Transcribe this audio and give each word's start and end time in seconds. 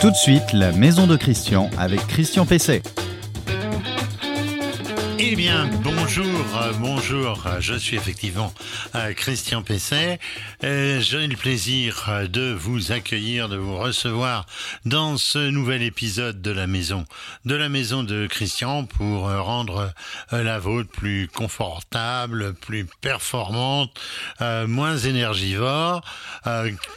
Tout 0.00 0.12
de 0.12 0.16
suite, 0.16 0.52
la 0.52 0.70
maison 0.70 1.08
de 1.08 1.16
Christian 1.16 1.68
avec 1.76 2.06
Christian 2.06 2.46
Pesset. 2.46 2.82
Eh 5.18 5.34
bien, 5.34 5.68
bonjour, 5.82 6.24
euh, 6.56 6.72
bonjour. 6.78 7.44
Je 7.58 7.74
suis 7.74 7.96
effectivement 7.96 8.54
euh, 8.94 9.12
Christian 9.14 9.62
Pesset. 9.62 10.20
Euh, 10.62 11.00
J'ai 11.00 11.26
le 11.26 11.36
plaisir 11.36 12.28
de 12.30 12.52
vous 12.52 12.92
accueillir, 12.92 13.48
de 13.48 13.56
vous 13.56 13.76
recevoir 13.76 14.46
dans 14.84 15.16
ce 15.16 15.50
nouvel 15.50 15.82
épisode 15.82 16.40
de 16.40 16.52
la 16.52 16.68
maison, 16.68 17.04
de 17.44 17.56
la 17.56 17.68
maison 17.68 18.04
de 18.04 18.28
Christian 18.28 18.84
pour 18.84 19.22
rendre 19.28 19.92
la 20.30 20.60
vôtre 20.60 20.90
plus 20.90 21.26
confortable, 21.26 22.54
plus 22.54 22.86
performante, 23.00 23.90
moins 24.40 24.96
énergivore, 24.96 26.02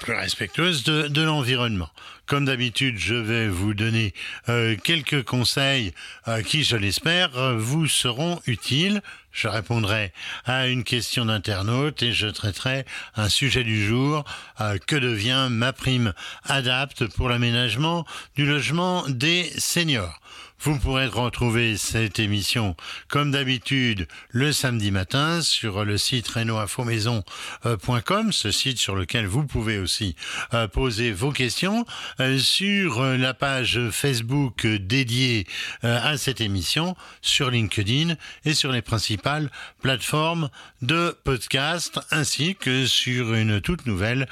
plus 0.02 0.14
respectueuse 0.14 0.84
de 0.84 1.22
l'environnement. 1.22 1.90
Comme 2.26 2.46
d'habitude, 2.46 2.98
je 2.98 3.16
vais 3.16 3.50
vous 3.50 3.74
donner 3.74 4.14
euh, 4.48 4.78
quelques 4.82 5.24
conseils 5.24 5.94
euh, 6.28 6.42
qui, 6.42 6.64
je 6.64 6.78
l'espère, 6.78 7.32
vous 7.58 7.88
seront 7.88 8.40
utiles. 8.46 9.02
Je 9.32 9.48
répondrai 9.48 10.14
à 10.46 10.68
une 10.68 10.84
question 10.84 11.26
d'internaute 11.26 12.04
et 12.04 12.12
je 12.12 12.28
traiterai 12.28 12.86
un 13.16 13.30
sujet 13.30 13.64
du 13.64 13.86
jour. 13.86 14.26
euh, 14.60 14.78
que 14.86 14.96
devient 14.96 15.48
ma 15.50 15.74
prime 15.74 16.14
adapte 16.46 17.08
pour 17.16 17.30
l'aménagement 17.30 18.06
du 18.36 18.46
logement 18.46 19.04
des 19.08 19.44
seniors? 19.58 20.20
Vous 20.64 20.78
pourrez 20.78 21.08
retrouver 21.08 21.76
cette 21.76 22.20
émission, 22.20 22.76
comme 23.08 23.32
d'habitude, 23.32 24.08
le 24.30 24.54
samedi 24.54 24.92
matin 24.92 25.42
sur 25.42 25.84
le 25.84 25.98
site 25.98 26.28
renoinfomaison.com, 26.28 28.32
ce 28.32 28.52
site 28.52 28.78
sur 28.78 28.96
lequel 28.96 29.26
vous 29.26 29.48
pouvez 29.48 29.80
aussi 29.80 30.16
euh, 30.54 30.68
poser 30.68 31.14
vos 31.14 31.32
questions, 31.32 31.84
euh, 32.20 32.38
sur 32.38 33.02
euh, 33.02 33.18
la 33.18 33.34
page 33.34 33.80
Facebook 33.90 34.68
dédiée 34.68 35.48
à 35.82 36.16
cette 36.18 36.42
émission, 36.42 36.96
sur 37.24 37.50
LinkedIn 37.50 38.14
et 38.46 38.54
sur 38.54 38.72
les 38.72 38.84
principales 38.84 39.50
plateformes 39.82 40.52
de 40.84 41.18
podcast, 41.24 42.00
ainsi 42.12 42.56
que 42.56 42.86
sur 42.86 43.34
une 43.34 43.62
toute 43.62 43.88
nouvelle 43.88 44.28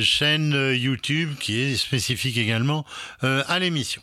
chaîne 0.00 0.72
YouTube 0.74 1.34
qui 1.38 1.60
est 1.60 1.76
spécifique 1.76 2.38
également 2.38 2.86
à 3.20 3.58
l'émission. 3.58 4.00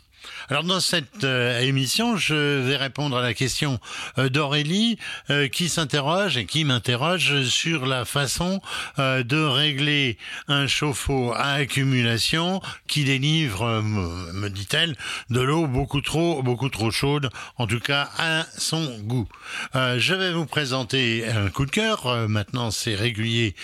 Alors 0.50 0.64
dans 0.64 0.80
cette 0.80 1.24
euh, 1.24 1.58
émission, 1.60 2.16
je 2.16 2.34
vais 2.60 2.76
répondre 2.76 3.16
à 3.16 3.22
la 3.22 3.34
question 3.34 3.80
euh, 4.18 4.28
d'Aurélie 4.28 4.98
euh, 5.30 5.48
qui 5.48 5.68
s'interroge 5.68 6.36
et 6.36 6.44
qui 6.44 6.64
m'interroge 6.64 7.44
sur 7.44 7.86
la 7.86 8.04
façon 8.04 8.60
de 8.98 9.44
régler 9.44 10.18
un 10.48 10.66
chauffe-eau 10.66 11.32
à 11.34 11.52
accumulation 11.54 12.60
qui 12.86 13.04
délivre, 13.04 13.82
me, 13.82 14.48
dit-elle, 14.48 14.96
de 15.30 15.40
l'eau 15.40 15.66
beaucoup 15.66 16.00
trop, 16.00 16.42
beaucoup 16.42 16.68
trop 16.68 16.90
chaude, 16.90 17.30
en 17.56 17.66
tout 17.66 17.80
cas 17.80 18.10
à 18.18 18.46
son 18.56 18.98
goût. 19.00 19.28
Je 19.74 20.14
vais 20.14 20.32
vous 20.32 20.46
présenter 20.46 21.26
un 21.28 21.50
coup 21.50 21.66
de 21.66 21.70
cœur. 21.70 22.28
Maintenant, 22.28 22.70
c'est 22.70 22.94
régulier 22.94 23.54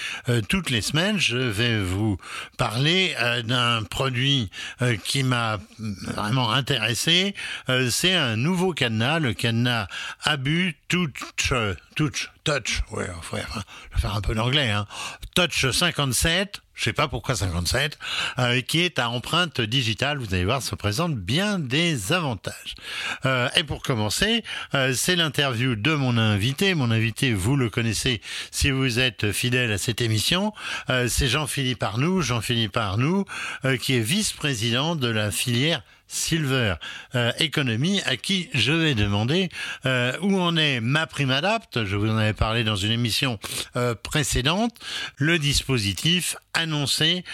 toutes 0.48 0.70
les 0.70 0.82
semaines. 0.82 1.18
Je 1.18 1.38
vais 1.38 1.80
vous 1.80 2.16
parler 2.56 3.14
d'un 3.44 3.82
produit 3.84 4.50
qui 5.04 5.22
m'a 5.22 5.58
vraiment 5.78 6.46
intéressé. 6.52 7.34
Euh, 7.68 7.90
c'est 7.90 8.14
un 8.14 8.36
nouveau 8.36 8.72
cadenas, 8.72 9.18
le 9.18 9.34
cadenas 9.34 9.86
Abu 10.24 10.76
Touch, 10.88 11.52
Touch, 11.96 12.30
Touch, 12.44 12.82
ouais, 12.92 13.06
faut 13.22 13.36
faire, 13.36 13.62
faire 13.96 14.14
un 14.14 14.20
peu 14.20 14.34
d'anglais, 14.34 14.70
hein. 14.70 14.86
Touch 15.34 15.70
57. 15.70 16.62
Je 16.80 16.84
sais 16.84 16.92
pas 16.94 17.08
pourquoi 17.08 17.36
57, 17.36 17.98
euh, 18.38 18.62
qui 18.62 18.80
est 18.80 18.98
à 18.98 19.10
empreinte 19.10 19.60
digitale. 19.60 20.16
Vous 20.16 20.32
allez 20.32 20.46
voir, 20.46 20.62
se 20.62 20.74
présente 20.74 21.14
bien 21.14 21.58
des 21.58 22.14
avantages. 22.14 22.74
Euh, 23.26 23.50
et 23.54 23.64
pour 23.64 23.82
commencer, 23.82 24.42
euh, 24.74 24.94
c'est 24.94 25.14
l'interview 25.14 25.76
de 25.76 25.92
mon 25.92 26.16
invité. 26.16 26.74
Mon 26.74 26.90
invité, 26.90 27.34
vous 27.34 27.54
le 27.54 27.68
connaissez 27.68 28.22
si 28.50 28.70
vous 28.70 28.98
êtes 28.98 29.30
fidèle 29.30 29.70
à 29.72 29.76
cette 29.76 30.00
émission. 30.00 30.54
Euh, 30.88 31.06
c'est 31.06 31.28
Jean-Philippe 31.28 31.82
Arnoux. 31.82 32.22
Jean-Philippe 32.22 32.78
Arnoux, 32.78 33.26
euh, 33.66 33.76
qui 33.76 33.96
est 33.96 34.00
vice-président 34.00 34.96
de 34.96 35.08
la 35.08 35.30
filière 35.30 35.82
Silver 36.10 36.74
euh, 37.14 37.32
Economy, 37.38 38.02
à 38.04 38.16
qui 38.16 38.50
je 38.52 38.72
vais 38.72 38.94
demander 38.94 39.48
euh, 39.86 40.12
où 40.20 40.38
en 40.38 40.56
est 40.56 40.80
ma 40.80 41.06
prime 41.06 41.30
adapte. 41.30 41.84
Je 41.84 41.96
vous 41.96 42.08
en 42.10 42.16
avais 42.16 42.32
parlé 42.32 42.64
dans 42.64 42.76
une 42.76 42.90
émission 42.90 43.38
euh, 43.76 43.94
précédente. 43.94 44.74
Le 45.16 45.38
dispositif 45.38 46.36
annoncé 46.52 47.24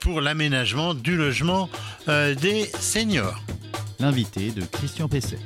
pour 0.00 0.20
l'aménagement 0.20 0.92
du 0.94 1.16
logement 1.16 1.70
des 2.06 2.68
seniors. 2.80 3.40
L'invité 4.00 4.50
de 4.50 4.62
Christian 4.62 5.08
Pesset. 5.08 5.38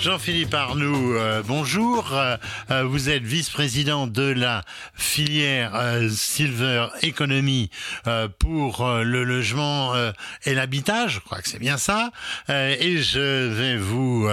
Jean-Philippe 0.00 0.54
Arnoux, 0.54 1.14
euh, 1.14 1.42
bonjour. 1.42 2.14
Euh, 2.14 2.36
euh, 2.70 2.84
vous 2.84 3.10
êtes 3.10 3.24
vice-président 3.24 4.06
de 4.06 4.22
la 4.22 4.64
filière 4.94 5.72
Silver 6.10 6.86
Economy 7.02 7.68
pour 8.38 8.88
le 8.88 9.24
logement 9.24 9.94
et 10.44 10.54
l'habitat. 10.54 11.08
Je 11.08 11.18
crois 11.18 11.42
que 11.42 11.48
c'est 11.48 11.58
bien 11.58 11.78
ça. 11.78 12.12
Et 12.48 12.98
je 12.98 13.48
vais 13.48 13.76
vous 13.76 14.28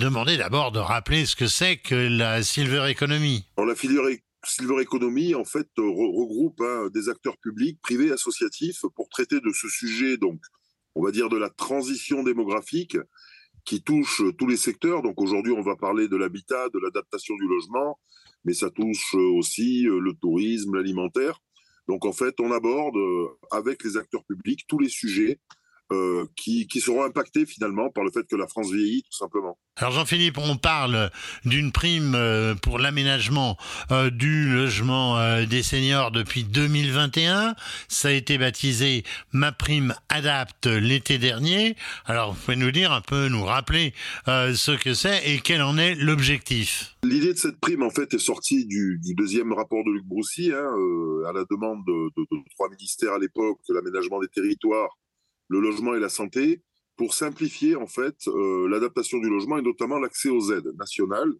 demander 0.00 0.36
d'abord 0.36 0.72
de 0.72 0.80
rappeler 0.80 1.24
ce 1.24 1.36
que 1.36 1.46
c'est 1.46 1.76
que 1.76 1.94
la 1.94 2.42
Silver 2.42 2.90
Economy. 2.90 3.44
Alors, 3.56 3.68
la 3.68 3.76
filière 3.76 4.02
Silver 4.44 4.82
Economy, 4.82 5.34
en 5.34 5.44
fait, 5.44 5.68
re- 5.78 6.18
regroupe 6.18 6.60
hein, 6.62 6.88
des 6.92 7.08
acteurs 7.08 7.36
publics, 7.38 7.78
privés, 7.80 8.10
associatifs, 8.10 8.80
pour 8.96 9.08
traiter 9.08 9.36
de 9.40 9.52
ce 9.52 9.68
sujet, 9.68 10.16
donc, 10.16 10.40
on 10.94 11.04
va 11.04 11.10
dire 11.12 11.28
de 11.28 11.36
la 11.36 11.50
transition 11.50 12.22
démographique, 12.22 12.96
qui 13.64 13.82
touche 13.82 14.22
euh, 14.22 14.32
tous 14.32 14.46
les 14.46 14.56
secteurs. 14.56 15.02
Donc, 15.02 15.20
aujourd'hui, 15.20 15.52
on 15.52 15.62
va 15.62 15.76
parler 15.76 16.08
de 16.08 16.16
l'habitat, 16.16 16.68
de 16.68 16.78
l'adaptation 16.78 17.34
du 17.36 17.46
logement, 17.46 17.98
mais 18.44 18.54
ça 18.54 18.70
touche 18.70 19.14
euh, 19.14 19.38
aussi 19.38 19.86
euh, 19.86 20.00
le 20.00 20.14
tourisme, 20.14 20.74
l'alimentaire. 20.76 21.40
Donc, 21.88 22.04
en 22.04 22.12
fait, 22.12 22.38
on 22.40 22.52
aborde 22.52 22.96
avec 23.50 23.82
les 23.82 23.96
acteurs 23.96 24.24
publics 24.24 24.64
tous 24.68 24.78
les 24.78 24.88
sujets 24.88 25.40
euh, 25.92 26.26
qui, 26.36 26.66
qui 26.66 26.80
seront 26.80 27.04
impactés 27.04 27.46
finalement 27.46 27.90
par 27.90 28.04
le 28.04 28.10
fait 28.10 28.24
que 28.28 28.36
la 28.36 28.46
France 28.46 28.70
vieillit, 28.70 29.02
tout 29.02 29.16
simplement. 29.16 29.58
Alors 29.76 29.92
Jean-Philippe, 29.92 30.36
on 30.38 30.56
parle 30.56 31.10
d'une 31.44 31.72
prime 31.72 32.14
euh, 32.14 32.54
pour 32.54 32.78
l'aménagement 32.78 33.56
euh, 33.90 34.10
du 34.10 34.52
logement 34.52 35.18
euh, 35.18 35.46
des 35.46 35.62
seniors 35.62 36.10
depuis 36.10 36.44
2021. 36.44 37.54
Ça 37.88 38.08
a 38.08 38.12
été 38.12 38.36
baptisé 38.38 39.04
Ma 39.32 39.52
prime 39.52 39.94
adapte 40.08 40.66
l'été 40.66 41.18
dernier. 41.18 41.76
Alors 42.04 42.32
vous 42.34 42.40
pouvez 42.40 42.56
nous 42.56 42.70
dire 42.72 42.92
un 42.92 43.00
peu, 43.00 43.28
nous 43.28 43.44
rappeler 43.44 43.94
euh, 44.28 44.54
ce 44.54 44.72
que 44.72 44.94
c'est 44.94 45.22
et 45.30 45.40
quel 45.40 45.62
en 45.62 45.78
est 45.78 45.94
l'objectif? 45.94 46.96
L'idée 47.02 47.32
de 47.32 47.38
cette 47.38 47.58
prime, 47.60 47.82
en 47.82 47.90
fait, 47.90 48.12
est 48.12 48.18
sortie 48.18 48.66
du, 48.66 49.00
du 49.02 49.14
deuxième 49.14 49.52
rapport 49.54 49.82
de 49.84 49.90
Luc 49.92 50.04
Broussy, 50.04 50.52
hein, 50.52 50.56
euh, 50.76 51.24
à 51.28 51.32
la 51.32 51.44
demande 51.50 51.82
de, 51.86 52.10
de- 52.20 52.26
de 52.30 52.36
trois 52.54 52.68
ministères 52.68 53.14
à 53.14 53.18
l'époque, 53.18 53.58
l'aménagement 53.70 54.20
des 54.20 54.28
territoires, 54.28 54.90
le 55.50 55.60
logement 55.60 55.94
et 55.94 56.00
la 56.00 56.08
santé, 56.08 56.62
pour 56.96 57.14
simplifier, 57.14 57.76
en 57.76 57.86
fait, 57.86 58.16
euh, 58.28 58.68
l'adaptation 58.68 59.18
du 59.18 59.28
logement 59.28 59.58
et 59.58 59.62
notamment 59.62 59.98
l'accès 59.98 60.28
aux 60.28 60.52
aides 60.52 60.70
nationales. 60.78 61.32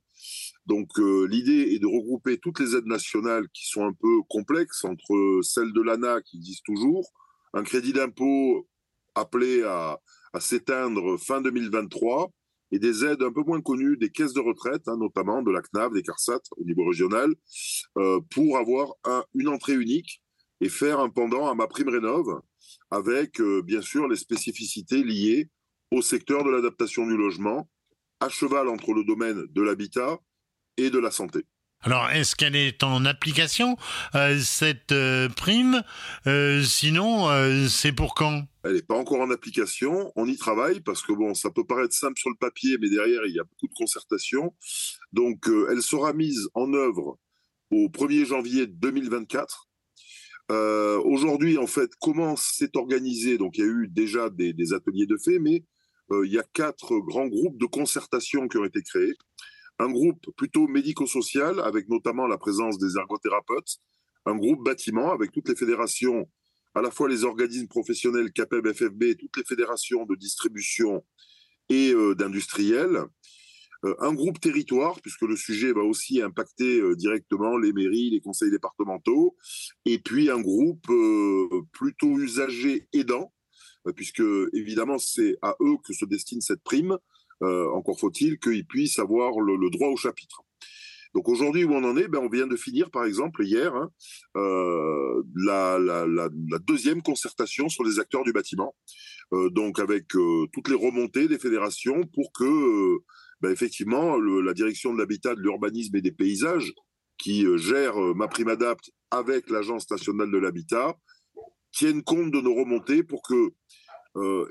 Donc, 0.66 0.88
euh, 0.98 1.26
l'idée 1.28 1.74
est 1.74 1.78
de 1.78 1.86
regrouper 1.86 2.38
toutes 2.38 2.60
les 2.60 2.74
aides 2.76 2.86
nationales 2.86 3.48
qui 3.52 3.66
sont 3.68 3.84
un 3.84 3.92
peu 3.92 4.22
complexes, 4.28 4.84
entre 4.84 5.40
celles 5.42 5.72
de 5.72 5.82
l'ANA 5.82 6.22
qui 6.22 6.38
existent 6.38 6.72
toujours, 6.72 7.12
un 7.54 7.62
crédit 7.62 7.92
d'impôt 7.92 8.68
appelé 9.14 9.62
à, 9.62 9.98
s'éteindre 10.38 11.18
fin 11.18 11.40
2023, 11.40 12.30
et 12.72 12.78
des 12.78 13.04
aides 13.04 13.22
un 13.22 13.32
peu 13.32 13.42
moins 13.42 13.60
connues 13.60 13.96
des 13.96 14.10
caisses 14.10 14.32
de 14.32 14.40
retraite, 14.40 14.86
hein, 14.86 14.96
notamment 14.96 15.42
de 15.42 15.50
la 15.50 15.60
CNAV, 15.60 15.92
des 15.92 16.02
CARSAT 16.02 16.40
au 16.56 16.64
niveau 16.64 16.86
régional, 16.86 17.34
euh, 17.98 18.20
pour 18.30 18.56
avoir 18.58 18.94
un- 19.04 19.24
une 19.34 19.48
entrée 19.48 19.74
unique 19.74 20.22
et 20.60 20.68
faire 20.68 21.00
un 21.00 21.10
pendant 21.10 21.48
à 21.48 21.54
ma 21.54 21.66
prime 21.66 21.88
rénov 21.88 22.40
avec 22.90 23.40
euh, 23.40 23.62
bien 23.62 23.82
sûr 23.82 24.08
les 24.08 24.16
spécificités 24.16 25.02
liées 25.02 25.48
au 25.90 26.02
secteur 26.02 26.44
de 26.44 26.50
l'adaptation 26.50 27.06
du 27.06 27.16
logement, 27.16 27.68
à 28.20 28.28
cheval 28.28 28.68
entre 28.68 28.92
le 28.92 29.04
domaine 29.04 29.46
de 29.48 29.62
l'habitat 29.62 30.18
et 30.76 30.90
de 30.90 30.98
la 30.98 31.10
santé. 31.10 31.44
Alors 31.82 32.10
est-ce 32.10 32.36
qu'elle 32.36 32.56
est 32.56 32.82
en 32.82 33.06
application 33.06 33.76
euh, 34.14 34.38
cette 34.38 34.92
euh, 34.92 35.30
prime? 35.30 35.82
Euh, 36.26 36.62
Sinon, 36.62 37.28
c'est 37.68 37.92
pour 37.92 38.14
quand? 38.14 38.42
Elle 38.64 38.74
n'est 38.74 38.82
pas 38.82 38.96
encore 38.96 39.20
en 39.20 39.30
application, 39.30 40.12
on 40.14 40.26
y 40.26 40.36
travaille 40.36 40.80
parce 40.80 41.00
que 41.00 41.12
bon, 41.12 41.32
ça 41.32 41.50
peut 41.50 41.64
paraître 41.64 41.94
simple 41.94 42.18
sur 42.18 42.28
le 42.28 42.36
papier, 42.36 42.76
mais 42.78 42.90
derrière 42.90 43.22
il 43.26 43.34
y 43.34 43.40
a 43.40 43.44
beaucoup 43.44 43.66
de 43.66 43.74
concertation. 43.74 44.54
Donc 45.12 45.48
elle 45.70 45.80
sera 45.80 46.12
mise 46.12 46.48
en 46.52 46.74
œuvre 46.74 47.18
au 47.70 47.88
1er 47.88 48.26
janvier 48.26 48.66
2024. 48.66 49.69
Euh, 50.50 51.00
Aujourd'hui, 51.04 51.58
en 51.58 51.66
fait, 51.66 51.90
comment 52.00 52.34
c'est 52.36 52.76
organisé? 52.76 53.38
Donc 53.38 53.56
il 53.56 53.60
y 53.60 53.64
a 53.64 53.66
eu 53.68 53.88
déjà 53.88 54.30
des, 54.30 54.72
ateliers 54.72 55.06
de 55.06 55.16
fait, 55.16 55.38
mais 55.38 55.64
euh, 56.10 56.26
il 56.26 56.32
y 56.32 56.38
a 56.38 56.44
quatre 56.52 56.98
grands 56.98 57.28
groupes 57.28 57.58
de 57.58 57.66
concertation 57.66 58.48
qui 58.48 58.58
ont 58.58 58.64
été 58.64 58.82
créés. 58.82 59.14
Un 59.78 59.90
groupe 59.90 60.26
plutôt 60.36 60.66
médico-social, 60.66 61.60
avec 61.60 61.88
notamment 61.88 62.26
la 62.26 62.36
présence 62.36 62.78
des 62.78 62.96
ergothérapeutes. 62.98 63.78
Un 64.26 64.36
groupe 64.36 64.64
bâtiment, 64.64 65.12
avec 65.12 65.32
toutes 65.32 65.48
les 65.48 65.56
fédérations 65.56 66.28
à 66.74 66.82
la 66.82 66.90
fois 66.90 67.08
les 67.08 67.24
organismes 67.24 67.66
professionnels 67.66 68.32
CAPEB, 68.32 68.72
FFB, 68.72 69.16
toutes 69.18 69.36
les 69.36 69.44
fédérations 69.44 70.04
de 70.04 70.14
distribution 70.14 71.04
et 71.68 71.92
d'industriels, 72.16 73.06
un 73.82 74.12
groupe 74.12 74.40
territoire, 74.40 75.00
puisque 75.00 75.22
le 75.22 75.36
sujet 75.36 75.72
va 75.72 75.82
aussi 75.82 76.20
impacter 76.20 76.82
directement 76.96 77.56
les 77.56 77.72
mairies, 77.72 78.10
les 78.10 78.20
conseils 78.20 78.50
départementaux, 78.50 79.36
et 79.86 79.98
puis 79.98 80.30
un 80.30 80.40
groupe 80.40 80.86
plutôt 81.72 82.18
usagé 82.18 82.88
aidant, 82.92 83.32
puisque 83.96 84.22
évidemment 84.52 84.98
c'est 84.98 85.38
à 85.40 85.56
eux 85.62 85.76
que 85.82 85.94
se 85.94 86.04
destine 86.04 86.40
cette 86.40 86.62
prime. 86.62 86.98
encore 87.40 87.98
faut-il 87.98 88.38
qu'ils 88.38 88.66
puissent 88.66 88.98
avoir 88.98 89.40
le, 89.40 89.70
droit 89.70 89.88
au 89.88 89.96
chapitre. 89.96 90.42
Donc 91.14 91.28
aujourd'hui, 91.28 91.64
où 91.64 91.72
on 91.72 91.84
en 91.84 91.96
est? 91.96 92.08
Ben, 92.08 92.20
On 92.20 92.28
vient 92.28 92.46
de 92.46 92.56
finir, 92.56 92.90
par 92.90 93.04
exemple, 93.04 93.44
hier, 93.44 93.74
hein, 93.74 93.90
euh, 94.36 95.22
la, 95.34 96.28
deuxième 96.60 97.02
concertation 97.02 97.68
sur 97.68 97.82
les 97.82 97.98
acteurs 97.98 98.22
du 98.22 98.32
bâtiment, 98.32 98.74
euh, 99.32 99.50
donc 99.50 99.78
avec 99.80 100.14
euh, 100.14 100.46
toutes 100.52 100.68
les 100.68 100.76
remontées 100.76 101.26
des 101.26 101.38
fédérations 101.38 102.04
pour 102.14 102.32
que, 102.32 102.44
euh, 102.44 102.98
ben, 103.40 103.50
effectivement, 103.50 104.18
la 104.18 104.54
direction 104.54 104.92
de 104.92 104.98
l'habitat, 104.98 105.34
de 105.34 105.40
l'urbanisme 105.40 105.96
et 105.96 106.02
des 106.02 106.12
paysages, 106.12 106.72
qui 107.18 107.46
euh, 107.46 107.56
gère 107.56 107.96
ma 108.14 108.28
prime 108.28 108.48
adapt 108.48 108.90
avec 109.10 109.50
l'Agence 109.50 109.90
nationale 109.90 110.30
de 110.30 110.38
l'habitat, 110.38 110.96
tienne 111.72 112.02
compte 112.02 112.30
de 112.30 112.40
nos 112.40 112.54
remontées 112.54 113.02
pour 113.02 113.22
que 113.22 113.52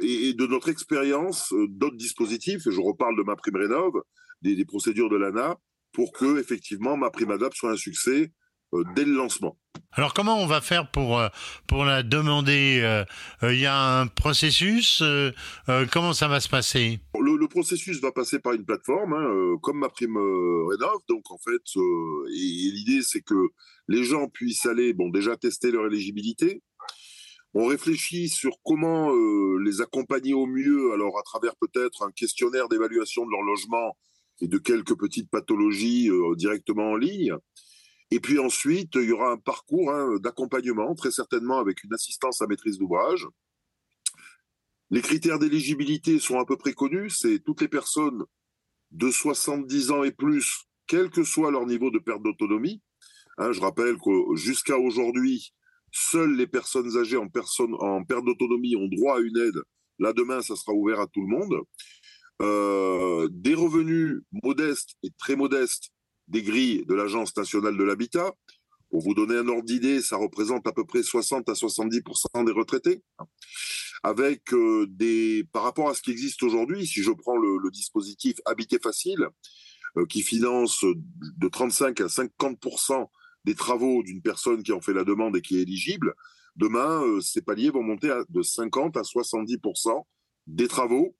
et, 0.01 0.29
et, 0.29 0.33
de 0.33 0.47
notre 0.47 0.69
expérience 0.69 1.53
d'autres 1.67 1.97
dispositifs, 1.97 2.65
et 2.65 2.71
je 2.71 2.79
reparle 2.79 3.17
de 3.17 3.23
ma 3.23 3.35
prime 3.35 3.57
rénov, 3.57 3.91
des, 4.41 4.55
des 4.55 4.63
procédures 4.63 5.09
de 5.09 5.17
l'ANA, 5.17 5.57
pour 5.91 6.13
que 6.13 6.39
effectivement 6.39 6.97
ma 6.97 7.09
prime 7.09 7.31
adap 7.31 7.53
soit 7.53 7.71
un 7.71 7.77
succès 7.77 8.21
euh, 8.21 8.27
dès 8.95 9.05
le 9.05 9.13
lancement. 9.13 9.57
Alors 9.91 10.13
comment 10.13 10.39
on 10.39 10.45
va 10.45 10.61
faire 10.61 10.91
pour 10.91 11.17
euh, 11.17 11.29
pour 11.67 11.83
la 11.83 12.03
demander 12.03 12.79
euh, 12.83 13.03
Il 13.41 13.59
y 13.59 13.65
a 13.65 13.99
un 13.99 14.07
processus. 14.07 15.03
comment 15.91 16.13
ça 16.13 16.27
va 16.27 16.39
se 16.39 16.49
passer? 16.49 16.99
Le, 17.19 17.37
le, 17.37 17.47
processus 17.47 17.99
va 17.99 18.11
passer 18.11 18.39
par 18.39 18.53
une 18.53 18.65
plateforme, 18.65 19.13
hein, 19.13 19.57
comme 19.61 19.79
ma 19.79 19.89
prime 19.89 20.17
rénov. 20.17 20.99
Donc 21.09 21.31
en 21.31 21.37
fait, 21.37 21.61
et, 21.75 22.71
l'idée 22.71 23.01
c'est 23.01 23.21
que 23.21 23.49
les 23.87 24.03
gens 24.03 24.27
puissent 24.27 24.65
aller, 24.65 24.93
bon 24.93 25.09
déjà 25.09 25.35
tester 25.35 25.71
leur 25.71 25.87
éligibilité. 25.87 26.61
On 27.55 27.65
réfléchit 27.65 28.29
sur 28.29 28.51
comment 28.63 29.11
les 29.65 29.81
accompagner 29.81 30.35
au 30.35 30.45
mieux, 30.45 30.93
alors 30.93 31.17
à 31.17 31.23
travers 31.23 31.55
peut-être 31.55 32.03
un 32.03 32.11
questionnaire 32.11 32.69
d'évaluation 32.69 33.25
de 33.25 33.31
leur 33.31 33.41
logement 33.41 33.95
et 34.41 34.47
de 34.47 34.57
quelques 34.57 34.97
petites 34.97 35.29
pathologies 35.29 36.09
euh, 36.09 36.35
directement 36.35 36.91
en 36.91 36.95
ligne. 36.95 37.33
Et 38.11 38.19
puis 38.19 38.39
ensuite, 38.39 38.95
il 38.95 39.03
y 39.03 39.11
aura 39.11 39.31
un 39.31 39.37
parcours 39.37 39.91
hein, 39.91 40.17
d'accompagnement, 40.19 40.95
très 40.95 41.11
certainement 41.11 41.59
avec 41.59 41.83
une 41.83 41.93
assistance 41.93 42.41
à 42.41 42.47
maîtrise 42.47 42.79
d'ouvrage. 42.79 43.27
Les 44.89 45.01
critères 45.01 45.37
d'éligibilité 45.37 46.19
sont 46.19 46.39
à 46.39 46.45
peu 46.45 46.57
près 46.57 46.73
connus, 46.73 47.11
c'est 47.11 47.39
toutes 47.39 47.61
les 47.61 47.67
personnes 47.67 48.23
de 48.91 49.11
70 49.11 49.91
ans 49.91 50.03
et 50.03 50.11
plus, 50.11 50.65
quel 50.87 51.11
que 51.11 51.23
soit 51.23 51.51
leur 51.51 51.67
niveau 51.67 51.91
de 51.91 51.99
perte 51.99 52.23
d'autonomie. 52.23 52.81
Hein, 53.37 53.51
je 53.51 53.61
rappelle 53.61 53.97
que 53.97 54.35
jusqu'à 54.35 54.79
aujourd'hui, 54.79 55.53
seules 55.91 56.35
les 56.35 56.47
personnes 56.47 56.97
âgées 56.97 57.17
en, 57.17 57.29
personne, 57.29 57.75
en 57.79 58.03
perte 58.03 58.25
d'autonomie 58.25 58.75
ont 58.75 58.87
droit 58.87 59.17
à 59.17 59.21
une 59.21 59.37
aide. 59.37 59.61
Là, 59.99 60.13
demain, 60.13 60.41
ça 60.41 60.55
sera 60.55 60.73
ouvert 60.73 60.99
à 60.99 61.07
tout 61.07 61.21
le 61.21 61.27
monde. 61.27 61.55
Euh, 62.41 63.27
des 63.31 63.53
revenus 63.53 64.21
modestes 64.31 64.95
et 65.03 65.09
très 65.19 65.35
modestes 65.35 65.91
des 66.29 66.43
grilles 66.43 66.85
de 66.85 66.93
l'Agence 66.93 67.35
nationale 67.35 67.75
de 67.75 67.83
l'habitat. 67.83 68.33
Pour 68.89 69.01
vous 69.01 69.13
donner 69.13 69.35
un 69.35 69.47
ordre 69.47 69.65
d'idée, 69.65 70.01
ça 70.01 70.17
représente 70.17 70.65
à 70.65 70.71
peu 70.71 70.85
près 70.85 71.03
60 71.03 71.47
à 71.49 71.53
70% 71.53 72.45
des 72.45 72.51
retraités. 72.51 73.03
Avec 74.01 74.53
euh, 74.53 74.87
des, 74.89 75.43
par 75.51 75.63
rapport 75.63 75.89
à 75.89 75.93
ce 75.93 76.01
qui 76.01 76.11
existe 76.11 76.41
aujourd'hui, 76.41 76.87
si 76.87 77.03
je 77.03 77.11
prends 77.11 77.37
le, 77.37 77.69
dispositif 77.71 78.37
Habiter 78.45 78.79
Facile, 78.81 79.27
euh, 79.97 80.05
qui 80.05 80.21
finance 80.21 80.83
de 81.37 81.47
35 81.47 82.01
à 82.01 82.05
50% 82.05 83.07
des 83.45 83.55
travaux 83.55 84.01
d'une 84.03 84.21
personne 84.21 84.63
qui 84.63 84.71
en 84.71 84.81
fait 84.81 84.93
la 84.93 85.03
demande 85.03 85.35
et 85.35 85.41
qui 85.41 85.57
est 85.57 85.61
éligible, 85.61 86.15
demain, 86.55 87.03
euh, 87.03 87.21
ces 87.21 87.41
paliers 87.41 87.69
vont 87.69 87.83
monter 87.83 88.09
à, 88.09 88.23
de 88.29 88.41
50 88.41 88.97
à 88.97 89.01
70% 89.01 90.03
des 90.47 90.67
travaux 90.67 91.15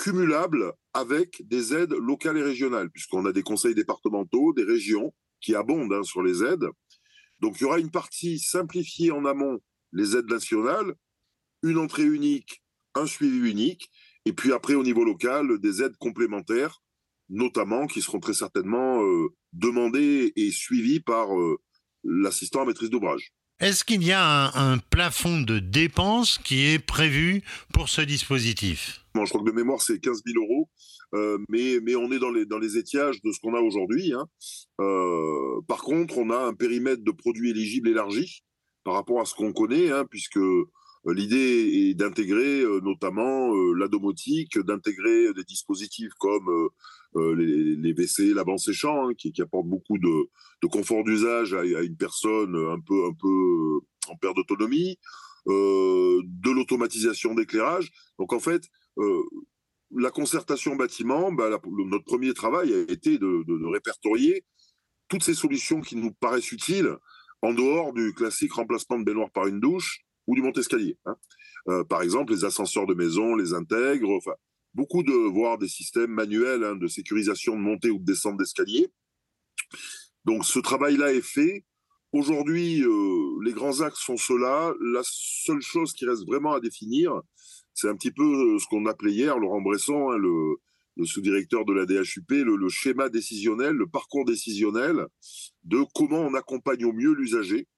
cumulable 0.00 0.72
avec 0.94 1.42
des 1.46 1.74
aides 1.74 1.92
locales 1.92 2.38
et 2.38 2.42
régionales, 2.42 2.90
puisqu'on 2.90 3.26
a 3.26 3.32
des 3.32 3.42
conseils 3.42 3.74
départementaux, 3.74 4.54
des 4.54 4.64
régions 4.64 5.12
qui 5.42 5.54
abondent 5.54 5.92
hein, 5.92 6.02
sur 6.02 6.22
les 6.22 6.42
aides. 6.42 6.66
Donc 7.40 7.60
il 7.60 7.64
y 7.64 7.66
aura 7.66 7.78
une 7.78 7.90
partie 7.90 8.38
simplifiée 8.38 9.10
en 9.10 9.26
amont, 9.26 9.60
les 9.92 10.16
aides 10.16 10.30
nationales, 10.30 10.94
une 11.62 11.76
entrée 11.76 12.04
unique, 12.04 12.62
un 12.94 13.06
suivi 13.06 13.50
unique, 13.50 13.90
et 14.24 14.32
puis 14.32 14.52
après 14.52 14.74
au 14.74 14.82
niveau 14.82 15.04
local, 15.04 15.58
des 15.58 15.82
aides 15.82 15.96
complémentaires, 15.98 16.82
notamment 17.28 17.86
qui 17.86 18.00
seront 18.00 18.20
très 18.20 18.34
certainement 18.34 19.02
euh, 19.02 19.28
demandées 19.52 20.32
et 20.34 20.50
suivies 20.50 21.00
par 21.00 21.38
euh, 21.38 21.58
l'assistant 22.04 22.62
à 22.62 22.64
maîtrise 22.64 22.88
d'ouvrage. 22.88 23.34
Est-ce 23.60 23.84
qu'il 23.84 24.02
y 24.02 24.12
a 24.12 24.58
un, 24.58 24.78
plafond 24.78 25.42
de 25.42 25.58
dépenses 25.58 26.38
qui 26.38 26.64
est 26.64 26.78
prévu 26.78 27.42
pour 27.74 27.90
ce 27.90 28.00
dispositif? 28.00 29.04
Je 29.14 29.20
crois 29.28 29.42
que 29.42 29.46
de 29.46 29.54
mémoire, 29.54 29.82
c'est 29.82 30.00
15 30.00 30.22
000 30.26 30.42
euros. 30.42 30.70
Euh, 31.12 31.36
mais, 31.50 31.78
mais 31.82 31.94
on 31.94 32.10
est 32.10 32.18
dans 32.18 32.30
les, 32.30 32.46
dans 32.46 32.58
les 32.58 32.78
étiages 32.78 33.20
de 33.20 33.32
ce 33.32 33.38
qu'on 33.40 33.54
a 33.54 33.60
aujourd'hui. 33.60 34.14
Hein. 34.14 34.26
Euh, 34.80 35.60
par 35.68 35.82
contre, 35.82 36.16
on 36.16 36.30
a 36.30 36.38
un 36.38 36.54
périmètre 36.54 37.04
de 37.04 37.10
produits 37.10 37.50
éligibles 37.50 37.88
élargi 37.88 38.44
par 38.82 38.94
rapport 38.94 39.20
à 39.20 39.26
ce 39.26 39.34
qu'on 39.34 39.52
connaît, 39.52 39.90
hein, 39.90 40.06
puisque 40.08 40.38
euh, 40.38 40.64
l'idée 41.04 41.90
est 41.90 41.94
d'intégrer 41.94 42.64
notamment 42.82 43.52
la 43.74 43.88
domotique, 43.88 44.58
d'intégrer 44.58 45.34
des 45.34 45.44
dispositifs 45.44 46.12
comme 46.18 46.70
les, 47.16 47.76
les, 47.76 47.92
WC, 47.92 48.34
la 48.34 48.44
bande 48.44 48.58
séchant, 48.58 49.08
hein, 49.08 49.14
qui, 49.14 49.32
qui 49.32 49.42
apportent 49.42 49.68
beaucoup 49.68 49.98
de, 49.98 50.66
confort 50.68 51.04
d'usage 51.04 51.54
à, 51.54 51.64
une 51.64 51.96
personne 51.96 52.54
un 52.54 52.80
peu, 52.80 53.06
un 53.06 53.14
peu 53.14 53.80
en 54.08 54.16
perte 54.16 54.36
d'autonomie, 54.36 54.98
euh, 55.48 56.20
de 56.24 56.50
l'automatisation 56.50 57.34
d'éclairage. 57.34 57.90
Donc 58.18 58.32
en 58.32 58.40
fait, 58.40 58.62
euh, 58.98 59.22
la 59.90 60.10
concertation 60.10 60.76
bâtiment, 60.76 61.32
bah, 61.32 61.48
notre 61.48 62.04
premier 62.04 62.34
travail 62.34 62.74
a 62.74 62.92
été 62.92 63.18
de, 63.18 63.72
répertorier 63.72 64.44
toutes 65.08 65.24
ces 65.24 65.34
solutions 65.34 65.80
qui 65.80 65.96
nous 65.96 66.12
paraissent 66.12 66.52
utiles 66.52 66.94
en 67.42 67.54
dehors 67.54 67.92
du 67.94 68.12
classique 68.12 68.52
remplacement 68.52 68.98
de 68.98 69.04
baignoire 69.04 69.30
par 69.30 69.46
une 69.46 69.60
douche 69.60 70.00
ou 70.26 70.34
du 70.34 70.42
monte-escalier. 70.42 70.98
Hein. 71.06 71.16
Euh, 71.68 71.84
par 71.84 72.02
exemple, 72.02 72.32
les 72.32 72.44
ascenseurs 72.44 72.86
de 72.86 72.94
maison, 72.94 73.34
les 73.34 73.54
intègres, 73.54 74.20
beaucoup 74.74 75.02
de 75.02 75.12
voir 75.12 75.58
des 75.58 75.68
systèmes 75.68 76.12
manuels 76.12 76.64
hein, 76.64 76.76
de 76.76 76.86
sécurisation 76.86 77.56
de 77.56 77.60
montée 77.60 77.90
ou 77.90 77.98
de 77.98 78.04
descente 78.04 78.36
d'escalier. 78.36 78.88
Donc 80.24 80.44
ce 80.44 80.58
travail-là 80.58 81.12
est 81.12 81.24
fait. 81.24 81.64
Aujourd'hui, 82.12 82.82
euh, 82.82 83.38
les 83.44 83.52
grands 83.52 83.80
axes 83.82 84.00
sont 84.00 84.16
ceux-là. 84.16 84.74
La 84.80 85.02
seule 85.04 85.62
chose 85.62 85.92
qui 85.92 86.06
reste 86.06 86.26
vraiment 86.26 86.52
à 86.52 86.60
définir, 86.60 87.20
c'est 87.74 87.88
un 87.88 87.94
petit 87.94 88.10
peu 88.10 88.24
euh, 88.24 88.58
ce 88.58 88.66
qu'on 88.66 88.86
appelait 88.86 89.12
hier, 89.12 89.38
Laurent 89.38 89.60
Bresson, 89.60 90.10
hein, 90.10 90.18
le, 90.18 90.56
sous-directeur 91.04 91.64
de 91.64 91.72
la 91.72 91.86
DHUP, 91.86 92.30
le, 92.30 92.68
schéma 92.68 93.08
décisionnel, 93.08 93.74
le 93.74 93.86
parcours 93.86 94.24
décisionnel 94.24 95.06
de 95.64 95.82
comment 95.94 96.20
on 96.20 96.34
accompagne 96.34 96.84
au 96.84 96.92
mieux 96.92 97.14
l'usager 97.14 97.68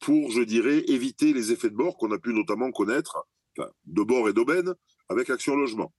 pour, 0.00 0.32
je 0.32 0.42
dirais, 0.42 0.82
éviter 0.88 1.32
les 1.32 1.52
effets 1.52 1.70
de 1.70 1.76
bord 1.76 1.96
qu'on 1.96 2.10
a 2.10 2.18
pu 2.18 2.32
notamment 2.32 2.72
connaître, 2.72 3.28
de 3.84 4.02
bord 4.02 4.28
et 4.28 4.32
d'aubaine, 4.32 4.74
avec 5.08 5.30
Action 5.30 5.54
Logement. 5.54 5.92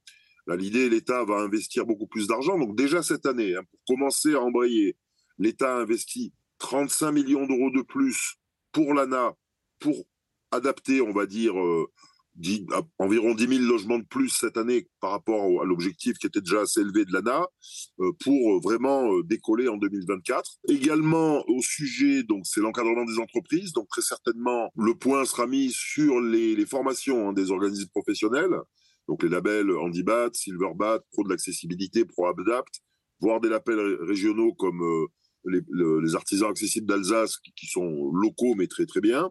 L'idée, 0.56 0.88
l'État 0.88 1.24
va 1.24 1.36
investir 1.36 1.84
beaucoup 1.84 2.06
plus 2.06 2.26
d'argent. 2.26 2.58
Donc 2.58 2.76
déjà 2.76 3.02
cette 3.02 3.26
année, 3.26 3.54
hein, 3.54 3.62
pour 3.70 3.96
commencer 3.96 4.34
à 4.34 4.40
embrayer, 4.40 4.96
l'État 5.38 5.76
a 5.76 5.80
investi 5.80 6.32
35 6.58 7.12
millions 7.12 7.46
d'euros 7.46 7.70
de 7.70 7.82
plus 7.82 8.36
pour 8.72 8.94
l'ANA, 8.94 9.34
pour 9.78 10.04
adapter, 10.50 11.00
on 11.00 11.12
va 11.12 11.26
dire, 11.26 11.58
euh, 11.58 11.90
10, 12.36 12.66
environ 12.98 13.34
10 13.34 13.48
000 13.48 13.60
logements 13.62 13.98
de 13.98 14.04
plus 14.04 14.28
cette 14.28 14.56
année 14.56 14.88
par 15.00 15.10
rapport 15.10 15.60
à 15.60 15.64
l'objectif 15.64 16.18
qui 16.18 16.26
était 16.26 16.40
déjà 16.40 16.60
assez 16.60 16.80
élevé 16.80 17.04
de 17.04 17.12
l'ANA, 17.12 17.46
euh, 18.00 18.12
pour 18.24 18.60
vraiment 18.60 19.12
euh, 19.12 19.22
décoller 19.24 19.68
en 19.68 19.76
2024. 19.76 20.58
Également 20.68 21.44
au 21.48 21.60
sujet, 21.62 22.22
donc 22.22 22.46
c'est 22.46 22.60
l'encadrement 22.60 23.04
des 23.04 23.18
entreprises, 23.18 23.72
donc 23.72 23.88
très 23.88 24.02
certainement 24.02 24.70
le 24.76 24.94
point 24.94 25.24
sera 25.24 25.46
mis 25.46 25.72
sur 25.72 26.20
les, 26.20 26.54
les 26.54 26.66
formations 26.66 27.28
hein, 27.28 27.32
des 27.32 27.50
organismes 27.50 27.88
professionnels 27.88 28.54
donc 29.08 29.22
les 29.22 29.28
labels 29.28 29.70
Handibat, 29.70 30.30
Silverbat, 30.32 31.00
Pro 31.12 31.24
de 31.24 31.30
l'accessibilité, 31.30 32.04
Pro 32.04 32.26
Adapt, 32.26 32.80
voire 33.20 33.40
des 33.40 33.48
labels 33.48 33.98
régionaux 34.02 34.54
comme 34.54 34.82
euh, 34.82 35.06
les, 35.46 35.60
le, 35.70 36.00
les, 36.00 36.14
artisans 36.14 36.50
accessibles 36.50 36.86
d'Alsace 36.86 37.38
qui, 37.56 37.66
sont 37.66 38.10
locaux 38.12 38.54
mais 38.56 38.66
très 38.66 38.86
très 38.86 39.00
bien. 39.00 39.30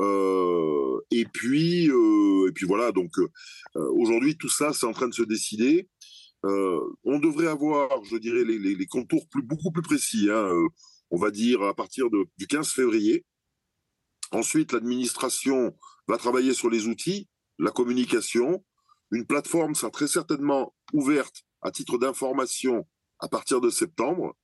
Euh, 0.00 0.98
et 1.10 1.26
puis 1.26 1.90
euh, 1.90 2.48
et 2.48 2.52
puis 2.52 2.64
voilà 2.66 2.92
donc 2.92 3.10
aujourd'hui 3.74 4.38
tout 4.38 4.48
ça 4.48 4.72
c'est 4.72 4.86
en 4.86 4.92
train 4.92 5.08
de 5.08 5.14
se 5.14 5.22
décider. 5.22 5.88
On 6.44 7.20
devrait 7.20 7.46
avoir, 7.46 8.02
je 8.02 8.16
dirais, 8.16 8.42
les, 8.44 8.86
contours 8.86 9.28
beaucoup 9.44 9.70
plus 9.70 9.82
précis. 9.82 10.28
Hein, 10.28 10.50
on 11.10 11.16
va 11.16 11.30
dire 11.30 11.62
à 11.62 11.72
partir 11.72 12.06
du 12.10 12.46
15 12.48 12.72
février, 12.72 13.24
Ensuite, 14.32 14.72
l'administration 14.72 15.76
va 16.08 16.16
travailler 16.16 16.54
sur 16.54 16.70
les 16.70 16.86
outils, 16.86 17.28
la 17.58 17.70
communication. 17.70 18.64
Une 19.12 19.26
plateforme 19.26 19.74
sera 19.74 19.90
très 19.90 20.08
certainement 20.08 20.74
ouverte 20.94 21.44
à 21.60 21.70
titre 21.70 21.98
d'information 21.98 22.86
à 23.18 23.28
partir 23.28 23.60
de 23.60 23.68
septembre 23.68 24.34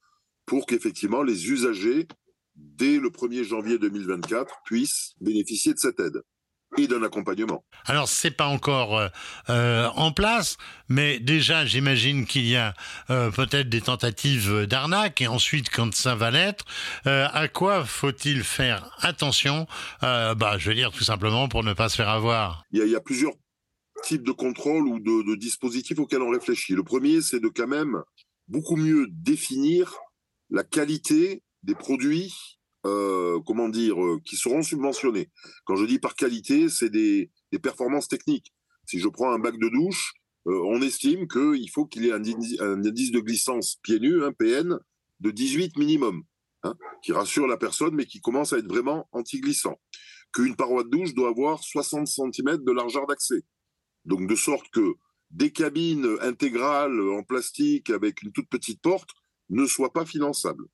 pour 0.45 0.67
qu'effectivement 0.67 1.23
les 1.23 1.51
usagers, 1.51 2.07
dès 2.55 2.99
le 2.99 3.09
1er 3.09 3.45
janvier 3.45 3.79
2024, 3.79 4.63
puissent 4.67 5.15
bénéficier 5.21 5.73
de 5.73 5.79
cette 5.79 5.99
aide 6.01 6.23
et 6.77 6.87
d'un 6.87 7.03
accompagnement. 7.03 7.65
Alors 7.87 8.09
c'est 8.09 8.31
pas 8.31 8.47
encore 8.47 8.99
euh, 8.99 9.09
euh, 9.49 9.89
en 9.97 10.13
place, 10.13 10.59
mais 10.91 11.19
déjà 11.19 11.65
j'imagine 11.65 12.27
qu'il 12.27 12.47
y 12.47 12.57
a 12.57 12.75
euh, 13.09 13.31
peut-être 13.31 13.71
des 13.71 13.81
tentatives 13.81 14.67
d'arnaque 14.67 15.23
et 15.23 15.29
ensuite 15.29 15.71
quand 15.71 15.95
ça 15.95 16.15
va 16.15 16.31
l'être, 16.31 16.67
à 17.07 17.49
quoi 17.49 17.87
faut-il 17.87 18.45
faire 18.45 18.95
attention? 19.01 19.67
Bah 20.03 20.59
je 20.59 20.69
veux 20.69 20.75
dire 20.75 20.93
tout 20.93 21.05
simplement 21.05 21.49
pour 21.49 21.65
ne 21.65 21.73
pas 21.73 21.89
se 21.89 21.97
faire 21.97 22.11
avoir. 22.11 22.65
Il 22.71 22.81
y 22.81 22.83
a, 22.83 22.85
il 22.85 22.93
y 22.93 22.97
a 22.97 23.01
plusieurs 23.01 23.33
types 24.03 24.23
de 24.23 24.33
contrôles 24.33 24.87
ou 24.87 24.99
de, 24.99 25.31
de 25.31 25.35
dispositifs 25.35 25.99
auxquels 25.99 26.23
on 26.23 26.31
réfléchit. 26.31 26.75
Le 26.75 26.85
premier 26.85 27.21
c'est 27.21 27.41
de 27.41 27.49
quand 27.49 27.69
même 27.69 28.03
beaucoup 28.47 28.77
mieux 28.77 29.07
définir 29.11 29.97
la 30.51 30.65
qualité 30.65 31.43
des 31.63 31.75
produits 31.75 32.33
euh, 32.87 33.41
comment 33.45 33.69
dire, 33.69 34.01
euh, 34.03 34.21
qui 34.25 34.37
seront 34.37 34.63
subventionnés. 34.63 35.31
Quand 35.65 35.75
je 35.75 35.85
dis 35.85 35.99
par 35.99 36.15
qualité, 36.15 36.69
c'est 36.69 36.91
des, 36.91 37.31
performances 37.61 38.07
techniques. 38.07 38.55
Si 38.87 39.01
je 39.01 39.09
prends 39.09 39.33
un 39.33 39.41
bac 39.41 39.59
de 39.59 39.69
douche, 39.69 40.15
euh, 40.47 40.63
on 40.65 40.81
estime 40.81 41.27
qu'il 41.27 41.69
faut 41.71 41.87
qu'il 41.87 42.07
ait 42.07 42.13
un, 42.13 42.23
indice 42.23 43.11
de 43.11 43.19
glissance 43.19 43.79
pieds 43.83 43.99
nus, 43.99 44.23
un 44.23 44.33
PN, 44.33 44.79
de 45.19 45.31
18 45.33 45.77
minimum, 45.77 46.23
hein, 46.63 46.75
qui 47.03 47.13
rassure 47.13 47.49
la 47.49 47.57
personne, 47.57 47.95
mais 47.95 48.07
qui 48.07 48.21
commence 48.21 48.53
à 48.53 48.59
être 48.59 48.69
vraiment 48.69 49.09
anti-glissant. 49.11 49.81
Qu'une 50.33 50.55
paroi 50.55 50.85
de 50.85 50.91
douche 50.91 51.15
doit 51.15 51.31
avoir 51.31 51.65
60 51.65 52.07
cm 52.07 52.59
de 52.59 52.73
largeur 52.73 53.07
d'accès. 53.07 53.43
Donc 54.09 54.27
de 54.27 54.35
sorte 54.35 54.71
que 54.71 54.95
des 55.31 55.51
cabines 55.51 56.17
intégrales 56.23 56.99
en 57.11 57.23
plastique 57.23 57.91
avec 57.91 58.23
une 58.23 58.33
toute 58.33 58.49
petite 58.49 58.81
porte 58.81 59.11
ne 59.51 59.67
soient 59.67 59.93
pas 59.93 60.07
finançables. 60.07 60.65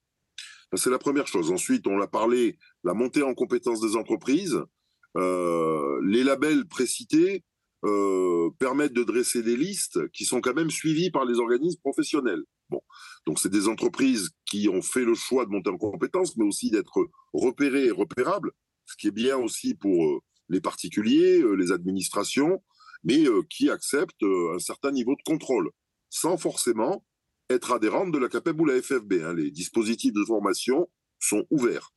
C'est 0.77 0.91
la 0.91 0.99
première 0.99 1.27
chose. 1.27 1.51
Ensuite, 1.51 1.87
on 1.89 1.97
l'a 1.97 2.07
parlé, 2.07 2.59
la 2.85 2.95
montée 2.95 3.23
en 3.23 3.35
compétences 3.35 3.81
des 3.81 3.97
entreprises. 3.97 4.61
Euh, 5.17 6.01
les 6.05 6.23
labels 6.23 6.67
précités 6.67 7.45
euh, 7.85 8.51
permettent 8.59 8.93
de 8.93 9.05
dresser 9.05 9.43
des 9.43 9.57
listes 9.57 10.09
qui 10.13 10.25
sont 10.25 10.41
quand 10.41 10.55
même 10.55 10.71
suivies 10.71 11.11
par 11.11 11.25
les 11.25 11.39
organismes 11.39 11.81
professionnels. 11.81 12.43
Bon, 12.71 12.81
donc 13.27 13.41
c'est 13.41 13.51
des 13.51 13.69
entreprises 13.69 14.31
qui 14.47 14.69
ont 14.69 14.83
fait 14.83 15.05
le 15.05 15.15
choix 15.15 15.45
de 15.45 15.51
monter 15.51 15.71
en 15.71 15.77
compétences, 15.77 16.37
mais 16.37 16.45
aussi 16.45 16.71
d'être 16.71 17.09
repérées 17.33 17.87
et 17.87 17.91
repérables, 17.91 18.53
ce 18.87 18.97
qui 18.97 19.09
est 19.09 19.13
bien 19.13 19.37
aussi 19.37 19.75
pour 19.75 20.07
euh, 20.07 20.21
les 20.49 20.61
particuliers, 20.61 21.43
les 21.57 21.73
administrations, 21.73 22.63
mais 23.05 23.25
qui 23.51 23.71
acceptent 23.71 24.23
un 24.23 24.59
certain 24.59 24.91
niveau 24.91 25.15
de 25.15 25.23
contrôle, 25.25 25.71
sans 26.11 26.37
forcément 26.37 27.05
être 27.51 27.73
adhérente 27.73 28.13
de 28.13 28.19
la 28.19 28.29
CAPEB 28.29 28.61
ou 28.61 28.65
la 28.65 28.81
FFB. 28.81 29.15
Hein. 29.23 29.35
Les 29.35 29.51
dispositifs 29.51 30.13
de 30.13 30.25
formation 30.25 30.89
sont 31.21 31.45
ouverts. 31.51 31.93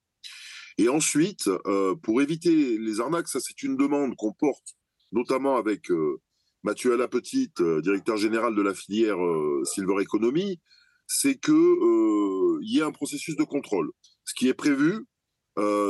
Et 0.77 0.89
ensuite, 0.89 1.49
euh, 1.65 1.95
pour 1.95 2.21
éviter 2.21 2.77
les 2.77 2.99
arnaques, 2.99 3.27
ça 3.27 3.39
c'est 3.39 3.63
une 3.63 3.77
demande 3.77 4.15
qu'on 4.15 4.33
porte 4.33 4.75
notamment 5.11 5.55
avec 5.55 5.89
euh, 5.89 6.21
Mathieu 6.63 6.93
Alapetite, 6.93 7.61
euh, 7.61 7.81
directeur 7.81 8.17
général 8.17 8.55
de 8.55 8.61
la 8.61 8.73
filière 8.73 9.17
Silver 9.63 10.01
Economy, 10.01 10.59
c'est 11.07 11.35
que 11.35 12.59
il 12.61 12.69
y 12.69 12.79
ait 12.79 12.83
un 12.83 12.91
processus 12.91 13.35
de 13.37 13.43
contrôle. 13.43 13.91
Ce 14.25 14.33
qui 14.33 14.49
est 14.49 14.53
prévu, 14.53 15.05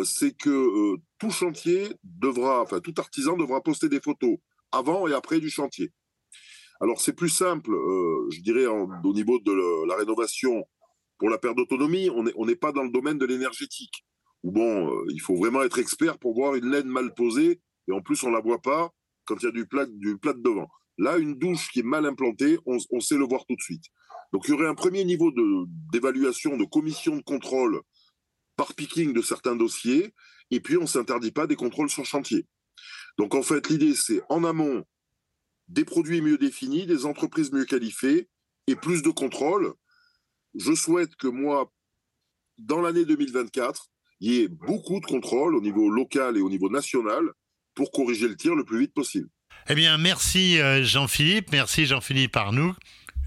c'est 0.05 0.37
que 0.37 0.95
tout 1.17 1.31
chantier 1.31 1.89
devra, 2.03 2.61
enfin 2.61 2.79
tout 2.79 2.93
artisan 2.97 3.35
devra 3.35 3.61
poster 3.61 3.89
des 3.89 3.99
photos 3.99 4.37
avant 4.71 5.07
et 5.07 5.13
après 5.13 5.39
du 5.39 5.49
chantier. 5.49 5.91
Alors 6.79 7.01
c'est 7.01 7.13
plus 7.13 7.29
simple, 7.29 7.71
euh, 7.71 8.29
je 8.29 8.41
dirais, 8.41 8.67
au 8.67 9.13
niveau 9.13 9.39
de 9.39 9.87
la 9.87 9.95
rénovation 9.95 10.63
pour 11.17 11.29
la 11.29 11.37
perte 11.37 11.57
d'autonomie, 11.57 12.09
on 12.11 12.45
n'est 12.45 12.55
pas 12.55 12.71
dans 12.71 12.83
le 12.83 12.91
domaine 12.91 13.17
de 13.17 13.25
l'énergétique. 13.25 14.05
Où 14.43 14.51
bon, 14.51 14.93
euh, 14.93 15.05
il 15.09 15.19
faut 15.19 15.35
vraiment 15.35 15.63
être 15.63 15.79
expert 15.79 16.19
pour 16.19 16.35
voir 16.35 16.55
une 16.55 16.69
laine 16.69 16.87
mal 16.87 17.13
posée, 17.15 17.59
et 17.87 17.91
en 17.91 18.01
plus 18.01 18.21
on 18.23 18.29
la 18.29 18.39
voit 18.39 18.61
pas 18.61 18.91
quand 19.25 19.35
il 19.41 19.45
y 19.45 19.47
a 19.47 19.51
du 19.51 19.67
plat, 19.67 19.85
devant. 19.85 20.67
Là, 20.97 21.17
une 21.17 21.35
douche 21.35 21.69
qui 21.71 21.79
est 21.79 21.83
mal 21.83 22.05
implantée, 22.05 22.57
on, 22.65 22.99
sait 22.99 23.17
le 23.17 23.25
voir 23.25 23.45
tout 23.45 23.55
de 23.55 23.61
suite. 23.61 23.83
Donc 24.31 24.47
il 24.47 24.51
y 24.51 24.53
aurait 24.53 24.67
un 24.67 24.75
premier 24.75 25.03
niveau 25.03 25.31
d'évaluation, 25.91 26.57
de, 26.57 26.65
commission 26.65 27.17
de 27.17 27.21
contrôle 27.21 27.81
par 28.55 28.73
picking 28.73 29.13
de 29.13 29.21
certains 29.21 29.55
dossiers, 29.55 30.13
et 30.49 30.59
puis 30.59 30.77
on 30.77 30.87
s'interdit 30.87 31.31
pas 31.31 31.45
des 31.45 31.55
contrôles 31.55 31.89
sur 31.89 32.05
chantier. 32.05 32.47
Donc 33.17 33.35
en 33.35 33.43
fait, 33.43 33.69
l'idée 33.69 33.95
c'est 33.95 34.21
en 34.29 34.43
amont 34.43 34.85
des 35.67 35.85
produits 35.85 36.21
mieux 36.21 36.37
définis, 36.37 36.85
des 36.85 37.05
entreprises 37.05 37.51
mieux 37.51 37.65
qualifiées 37.65 38.29
et 38.67 38.75
plus 38.75 39.01
de 39.01 39.09
contrôle. 39.09 39.73
Je 40.55 40.73
souhaite 40.73 41.15
que 41.15 41.27
moi, 41.27 41.71
dans 42.57 42.81
l'année 42.81 43.05
2024, 43.05 43.87
il 44.19 44.31
y 44.31 44.41
ait 44.41 44.47
beaucoup 44.47 44.99
de 44.99 45.05
contrôle 45.05 45.55
au 45.55 45.61
niveau 45.61 45.89
local 45.89 46.37
et 46.37 46.41
au 46.41 46.49
niveau 46.49 46.69
national 46.69 47.23
pour 47.75 47.91
corriger 47.91 48.27
le 48.27 48.35
tir 48.35 48.55
le 48.55 48.63
plus 48.63 48.79
vite 48.79 48.93
possible. 48.93 49.29
Eh 49.69 49.75
bien, 49.75 49.97
merci 49.97 50.59
euh, 50.59 50.83
Jean-Philippe, 50.83 51.51
merci 51.51 51.85
Jean-Philippe 51.85 52.35
Arnoux. 52.35 52.73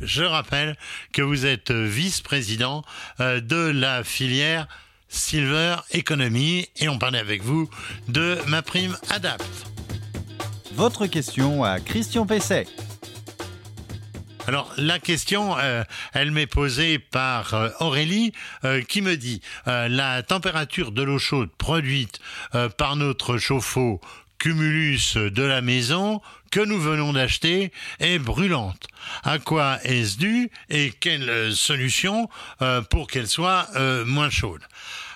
Je 0.00 0.25
rappelle 0.25 0.76
que 1.12 1.23
vous 1.23 1.47
êtes 1.47 1.70
vice-président 1.70 2.82
euh, 3.20 3.40
de 3.40 3.70
la 3.70 4.02
filière 4.02 4.66
Silver 5.09 5.76
Economy 5.92 6.68
et 6.76 6.88
on 6.88 6.99
parlait 6.99 7.18
avec 7.18 7.42
vous 7.42 7.68
de 8.09 8.38
ma 8.49 8.62
prime 8.62 8.97
Adapt. 9.11 9.44
Votre 10.74 11.06
question 11.06 11.64
à 11.64 11.80
Christian 11.80 12.26
Pesset. 12.26 12.66
Alors 14.46 14.72
la 14.76 14.98
question, 14.98 15.56
euh, 15.58 15.84
elle 16.12 16.30
m'est 16.30 16.46
posée 16.46 16.98
par 16.98 17.54
euh, 17.54 17.68
Aurélie 17.80 18.32
euh, 18.64 18.82
qui 18.82 19.02
me 19.02 19.16
dit 19.16 19.40
la 19.66 20.22
température 20.22 20.92
de 20.92 21.02
l'eau 21.02 21.18
chaude 21.18 21.50
produite 21.56 22.18
par 22.76 22.96
notre 22.96 23.38
chauffe-eau 23.38 24.00
Cumulus 24.38 25.16
de 25.16 25.42
la 25.42 25.60
maison 25.60 26.20
que 26.50 26.60
nous 26.60 26.80
venons 26.80 27.12
d'acheter 27.12 27.72
est 27.98 28.18
brûlante. 28.18 28.88
À 29.22 29.38
quoi 29.38 29.78
est-ce 29.84 30.16
dû 30.16 30.50
et 30.70 30.90
quelle 30.98 31.54
solution 31.54 32.28
pour 32.88 33.06
qu'elle 33.06 33.28
soit 33.28 33.68
moins 34.06 34.30
chaude? 34.30 34.62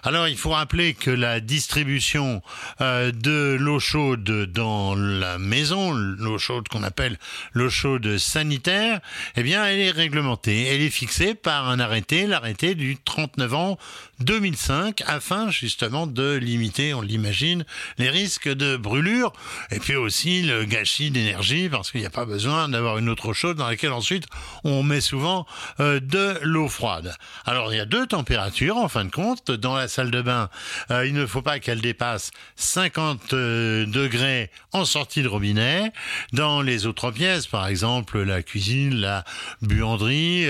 Alors 0.04 0.28
il 0.28 0.36
faut 0.36 0.50
rappeler 0.50 0.92
que 0.94 1.10
la 1.10 1.40
distribution 1.40 2.42
euh, 2.80 3.10
de 3.10 3.56
l'eau 3.58 3.80
chaude 3.80 4.24
dans 4.52 4.94
la 4.94 5.38
maison, 5.38 5.92
l'eau 5.92 6.38
chaude 6.38 6.68
qu'on 6.68 6.82
appelle 6.82 7.18
l'eau 7.54 7.70
chaude 7.70 8.18
sanitaire, 8.18 9.00
eh 9.36 9.42
bien 9.42 9.64
elle 9.64 9.80
est 9.80 9.90
réglementée, 9.90 10.66
elle 10.66 10.82
est 10.82 10.90
fixée 10.90 11.34
par 11.34 11.68
un 11.70 11.80
arrêté, 11.80 12.26
l'arrêté 12.26 12.74
du 12.74 12.98
39 12.98 13.54
ans 13.54 13.78
2005 14.20 15.02
afin 15.06 15.50
justement 15.50 16.06
de 16.06 16.34
limiter, 16.34 16.94
on 16.94 17.00
l'imagine, 17.00 17.64
les 17.98 18.10
risques 18.10 18.48
de 18.48 18.76
brûlure 18.76 19.32
et 19.70 19.80
puis 19.80 19.96
aussi 19.96 20.42
le 20.42 20.64
gâchis 20.64 21.10
d'énergie 21.10 21.68
parce 21.68 21.90
qu'il 21.90 22.00
n'y 22.00 22.06
a 22.06 22.10
pas 22.10 22.26
besoin 22.26 22.68
d'avoir 22.68 22.98
une 22.98 23.08
autre 23.08 23.32
chaude 23.32 23.56
dans 23.56 23.66
laquelle 23.66 23.92
ensuite 23.92 24.26
on 24.64 24.82
met 24.82 25.00
souvent 25.00 25.46
euh, 25.80 25.98
de 26.00 26.38
l'eau 26.42 26.68
froide. 26.68 27.14
Alors 27.46 27.72
il 27.72 27.76
y 27.78 27.80
a 27.80 27.86
deux 27.86 28.06
températures 28.06 28.76
en 28.76 28.88
fin 28.88 29.04
de 29.04 29.10
compte. 29.10 29.50
Dans 29.50 29.74
la 29.74 29.88
salle 29.94 30.10
de 30.10 30.22
bain, 30.22 30.48
euh, 30.90 31.06
il 31.06 31.14
ne 31.14 31.26
faut 31.26 31.42
pas 31.42 31.58
qu'elle 31.58 31.80
dépasse 31.80 32.30
50 32.56 33.32
euh, 33.32 33.86
degrés 33.86 34.50
en 34.72 34.84
sortie 34.84 35.22
de 35.22 35.28
robinet. 35.28 35.92
Dans 36.32 36.62
les 36.62 36.86
autres 36.86 37.10
pièces, 37.10 37.46
par 37.46 37.66
exemple 37.66 38.22
la 38.22 38.42
cuisine, 38.42 38.94
la 38.94 39.24
buanderie, 39.62 40.48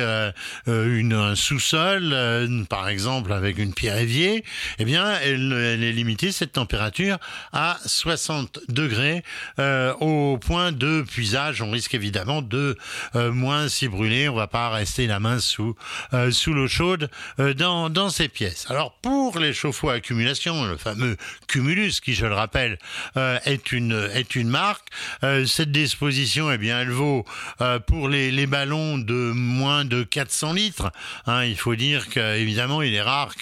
une, 0.66 1.12
un 1.12 1.34
sous-sol, 1.34 2.66
par 2.68 2.88
exemple 2.88 3.32
avec 3.32 3.58
une 3.58 3.74
pierre 3.74 3.98
évier, 3.98 4.44
eh 4.78 4.84
bien, 4.84 5.18
elle, 5.22 5.52
est 5.52 5.92
limitée, 5.92 6.32
cette 6.32 6.52
température, 6.52 7.18
à 7.52 7.78
60 7.84 8.60
degrés 8.68 9.22
euh, 9.58 9.94
au 9.94 10.38
point 10.38 10.72
de 10.72 11.02
puisage. 11.02 11.62
On 11.62 11.70
risque 11.70 11.94
évidemment 11.94 12.42
de 12.42 12.76
euh, 13.14 13.32
moins 13.32 13.68
s'y 13.68 13.88
brûler. 13.88 14.28
On 14.28 14.34
va 14.34 14.46
pas 14.46 14.70
rester 14.70 15.06
la 15.06 15.20
main 15.20 15.38
sous, 15.38 15.74
euh, 16.12 16.30
sous 16.30 16.52
l'eau 16.52 16.68
chaude 16.68 17.10
dans, 17.38 17.90
dans 17.90 18.10
ces 18.10 18.28
pièces. 18.28 18.66
Alors, 18.70 18.92
pour 19.02 19.33
les 19.40 19.52
chauffe-eau 19.52 19.90
à 19.90 19.94
accumulation, 19.94 20.64
le 20.64 20.76
fameux 20.76 21.16
Cumulus, 21.48 22.00
qui, 22.02 22.14
je 22.14 22.26
le 22.26 22.34
rappelle, 22.34 22.78
est, 23.16 23.72
une, 23.72 24.08
est 24.12 24.34
une 24.34 24.48
marque, 24.48 24.88
cette 25.46 25.72
disposition, 25.72 26.50
eh 26.50 26.58
bien, 26.58 26.80
elle 26.80 26.90
vaut 26.90 27.24
pour 27.86 28.08
les, 28.08 28.30
les 28.30 28.46
ballons 28.46 28.98
de 28.98 29.32
moins 29.32 29.84
de 29.84 30.02
400 30.02 30.52
litres. 30.52 30.92
Hein, 31.26 31.44
il 31.44 31.56
faut 31.56 31.74
dire 31.74 32.08
qu'évidemment, 32.08 32.82
il 32.82 32.94
est 32.94 33.02
rare 33.02 33.34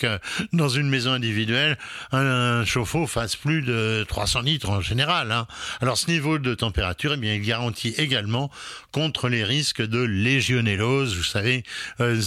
dans 0.52 0.68
une 0.68 0.88
maison 0.88 1.12
individuelle, 1.12 1.78
un, 2.12 2.64
chauffe-eau 2.64 3.06
fasse 3.06 3.36
plus 3.36 3.62
de 3.62 4.04
300 4.08 4.42
litres 4.42 4.70
en 4.70 4.80
général. 4.80 5.32
Hein. 5.32 5.46
Alors 5.80 5.96
ce 5.96 6.10
niveau 6.10 6.38
de 6.38 6.54
température, 6.54 7.14
eh 7.14 7.16
bien, 7.16 7.34
il 7.34 7.42
garantit 7.42 7.94
également 7.98 8.50
contre 8.92 9.28
les 9.28 9.42
risques 9.42 9.82
de 9.82 10.00
légionellose. 10.00 11.16
Vous 11.16 11.22
savez, 11.24 11.64
euh, 12.00 12.20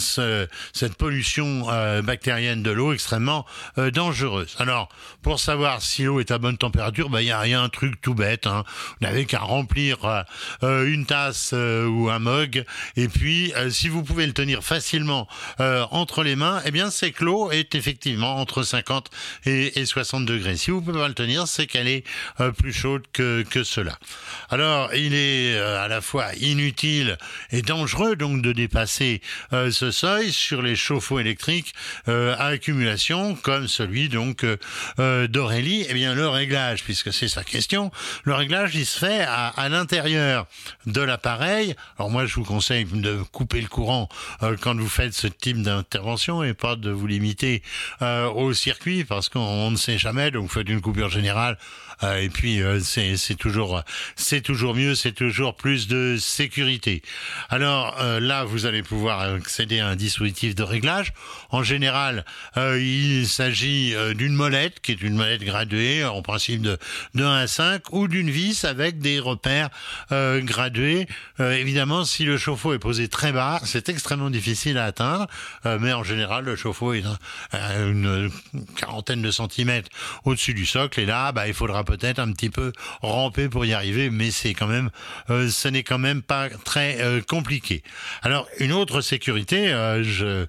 cette 0.73 0.95
pollution 0.95 1.67
euh, 1.69 2.01
bactérienne 2.01 2.63
de 2.63 2.71
l'eau 2.71 2.91
extrêmement 2.91 3.45
dangereuse. 3.77 4.55
Alors, 4.59 4.89
pour 5.21 5.39
savoir 5.39 5.81
si 5.81 6.03
l'eau 6.03 6.19
est 6.19 6.31
à 6.31 6.37
bonne 6.37 6.57
température, 6.57 7.09
bah, 7.09 7.21
il 7.21 7.27
y, 7.27 7.31
a, 7.31 7.39
a 7.39 7.61
un 7.61 7.69
truc 7.69 8.01
tout 8.01 8.15
bête. 8.15 8.47
Hein. 8.47 8.63
Vous 8.99 9.07
n'avez 9.07 9.25
qu'à 9.25 9.39
remplir 9.39 10.25
une 10.61 11.05
tasse 11.05 11.53
ou 11.53 12.09
un 12.09 12.19
mug, 12.19 12.65
et 12.95 13.07
puis 13.07 13.53
si 13.69 13.89
vous 13.89 14.03
pouvez 14.03 14.25
le 14.25 14.33
tenir 14.33 14.63
facilement 14.63 15.27
entre 15.59 16.23
les 16.23 16.35
mains, 16.35 16.61
eh 16.65 16.71
bien 16.71 16.89
c'est 16.89 17.11
que 17.11 17.23
l'eau 17.23 17.51
est 17.51 17.75
effectivement 17.75 18.37
entre 18.37 18.63
50 18.63 19.09
et, 19.45 19.85
60 19.85 20.25
degrés. 20.25 20.57
Si 20.57 20.71
vous 20.71 20.81
pouvez 20.81 20.99
pas 20.99 21.07
le 21.07 21.13
tenir, 21.13 21.47
c'est 21.47 21.67
qu'elle 21.67 21.87
est 21.87 22.03
plus 22.57 22.73
chaude 22.73 23.03
que, 23.13 23.43
que 23.43 23.63
cela. 23.63 23.97
Alors, 24.49 24.93
il 24.95 25.13
est 25.13 25.57
à 25.57 25.87
la 25.87 26.01
fois 26.01 26.33
inutile 26.55 27.17
et 27.51 27.61
dangereux 27.61 28.15
donc 28.15 28.41
de 28.41 28.53
dépasser 28.53 29.21
euh, 29.51 29.71
ce 29.71 29.91
seuil 29.91 30.31
sur 30.31 30.61
les 30.61 30.75
chauffe-eau 30.75 31.19
électriques 31.19 31.73
euh, 32.07 32.33
à 32.37 32.45
accumulation 32.45 33.35
comme 33.35 33.67
celui 33.67 34.07
donc 34.07 34.45
euh, 34.99 35.27
d'Aurélie. 35.27 35.85
Eh 35.89 35.93
bien 35.93 36.15
le 36.15 36.27
réglage, 36.29 36.83
puisque 36.83 37.13
c'est 37.13 37.27
sa 37.27 37.43
question, 37.43 37.91
le 38.23 38.33
réglage 38.33 38.75
il 38.75 38.85
se 38.85 38.99
fait 38.99 39.25
à, 39.27 39.67
l'intérieur 39.69 40.47
de 40.85 41.01
l'appareil. 41.01 41.75
Alors 41.97 42.09
moi 42.09 42.25
je 42.25 42.35
vous 42.35 42.43
conseille 42.43 42.85
de 42.85 43.21
couper 43.31 43.61
le 43.61 43.67
courant 43.67 44.07
quand 44.61 44.75
vous 44.75 44.87
faites 44.87 45.13
ce 45.13 45.27
type 45.27 45.61
d'intervention 45.61 46.43
et 46.43 46.53
pas 46.53 46.75
de 46.75 46.91
vous 46.91 47.07
limiter 47.07 47.63
au 48.01 48.53
circuit 48.53 49.03
parce 49.03 49.29
qu'on 49.29 49.71
ne 49.71 49.75
sait 49.75 49.97
jamais. 49.97 50.31
Donc 50.31 50.51
faites 50.51 50.69
une 50.69 50.81
coupure 50.81 51.09
générale 51.09 51.57
et 52.03 52.29
puis 52.29 52.61
c'est 52.81 53.35
toujours 53.35 53.81
c'est 54.15 54.41
toujours 54.41 54.75
mieux, 54.75 54.95
c'est 54.95 55.13
toujours 55.13 55.55
plus 55.55 55.87
de 55.87 56.17
sécurité. 56.19 56.44
Alors 57.49 57.95
là 58.19 58.43
vous 58.43 58.65
allez 58.65 58.83
pouvoir 58.83 59.21
accéder 59.21 59.79
à 59.79 59.87
un 59.87 59.95
dispositif 59.95 60.55
de 60.55 60.63
réglage. 60.63 61.13
En 61.49 61.63
général, 61.63 62.25
euh, 62.57 62.79
il 62.81 63.27
s'agit 63.27 63.93
euh, 63.95 64.13
d'une 64.13 64.33
molette, 64.33 64.79
qui 64.81 64.91
est 64.91 65.01
une 65.01 65.15
molette 65.15 65.43
graduée, 65.43 66.03
en 66.03 66.21
principe 66.21 66.61
de, 66.61 66.77
de 67.13 67.23
1 67.23 67.35
à 67.35 67.47
5, 67.47 67.93
ou 67.93 68.07
d'une 68.07 68.29
vis 68.29 68.65
avec 68.65 68.99
des 68.99 69.19
repères 69.19 69.69
euh, 70.11 70.41
gradués. 70.41 71.07
évidemment, 71.39 72.05
si 72.05 72.23
le 72.23 72.37
chauffe-eau 72.37 72.73
est 72.73 72.79
posé 72.79 73.07
très 73.07 73.31
bas, 73.31 73.59
c'est 73.63 73.89
extrêmement 73.89 74.29
difficile 74.29 74.77
à 74.77 74.85
atteindre, 74.85 75.27
mais 75.79 75.93
en 75.93 76.03
général, 76.03 76.45
le 76.45 76.55
chauffe-eau 76.55 76.93
est 76.93 77.03
à 77.51 77.75
une 77.79 78.31
quarantaine 78.75 79.21
de 79.21 79.31
centimètres 79.31 79.89
au-dessus 80.23 80.53
du 80.53 80.65
socle, 80.65 80.99
et 80.99 81.05
là, 81.05 81.31
bah, 81.31 81.47
il 81.47 81.53
faudra 81.53 81.83
peut-être 81.83 82.19
un 82.19 82.31
petit 82.31 82.49
peu 82.49 82.71
ramper 83.01 83.49
pour 83.49 83.65
y 83.65 83.73
arriver, 83.73 84.09
mais 84.09 84.31
c'est 84.31 84.53
quand 84.53 84.67
même, 84.67 84.89
ce 85.29 85.67
n'est 85.67 85.83
quand 85.83 85.99
même 85.99 86.21
pas 86.21 86.34
très 86.63 87.21
compliqué. 87.27 87.83
Alors, 88.21 88.47
une 88.59 88.71
autre 88.71 89.01
sécurité, 89.01 89.71
euh, 89.71 90.03
je, 90.03 90.45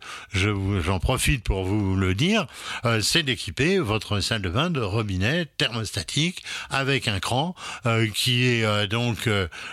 j'en 0.80 0.98
profite 0.98 1.44
pour 1.44 1.64
vous 1.64 1.96
le 1.96 2.14
dire, 2.14 2.46
euh, 2.84 3.00
c'est 3.00 3.22
d'équiper 3.22 3.78
votre 3.78 4.20
salle 4.20 4.42
de 4.42 4.48
bain 4.48 4.70
de 4.70 4.80
robinet 4.80 5.46
thermostatique 5.56 6.42
avec 6.70 7.08
un 7.08 7.20
cran 7.20 7.54
euh, 7.86 8.08
qui 8.08 8.44
est 8.44 8.86
donc 8.88 9.28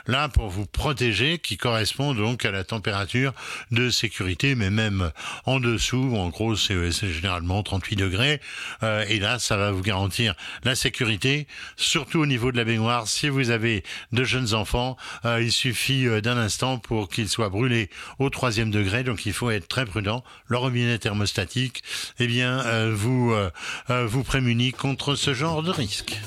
là 0.07 0.29
pour 0.29 0.49
vous 0.49 0.65
protéger, 0.65 1.39
qui 1.39 1.57
correspond 1.57 2.13
donc 2.13 2.45
à 2.45 2.51
la 2.51 2.63
température 2.63 3.33
de 3.71 3.89
sécurité, 3.89 4.55
mais 4.55 4.69
même 4.69 5.11
en 5.45 5.59
dessous, 5.59 6.15
en 6.15 6.29
gros 6.29 6.55
c'est 6.55 6.91
généralement 6.91 7.63
38 7.63 7.95
degrés, 7.95 8.41
et 8.81 9.19
là 9.19 9.39
ça 9.39 9.57
va 9.57 9.71
vous 9.71 9.81
garantir 9.81 10.35
la 10.63 10.75
sécurité, 10.75 11.47
surtout 11.75 12.19
au 12.19 12.25
niveau 12.25 12.51
de 12.51 12.57
la 12.57 12.63
baignoire. 12.63 13.07
Si 13.07 13.29
vous 13.29 13.49
avez 13.49 13.83
de 14.11 14.23
jeunes 14.23 14.53
enfants, 14.53 14.97
il 15.25 15.51
suffit 15.51 16.02
d'un 16.09 16.37
instant 16.37 16.77
pour 16.77 17.09
qu'ils 17.09 17.29
soient 17.29 17.49
brûlés 17.49 17.89
au 18.19 18.29
troisième 18.29 18.71
degré, 18.71 19.03
donc 19.03 19.25
il 19.25 19.33
faut 19.33 19.51
être 19.51 19.67
très 19.67 19.85
prudent. 19.85 20.23
Le 20.47 20.57
robinet 20.57 20.97
thermostatique, 20.97 21.83
eh 22.19 22.27
bien, 22.27 22.59
euh, 22.65 22.93
vous 22.95 23.31
euh, 23.31 23.49
euh, 23.89 24.05
vous 24.05 24.23
prémunit 24.23 24.71
contre 24.71 25.15
ce 25.15 25.33
genre 25.33 25.63
de 25.63 25.71
risque. 25.71 26.19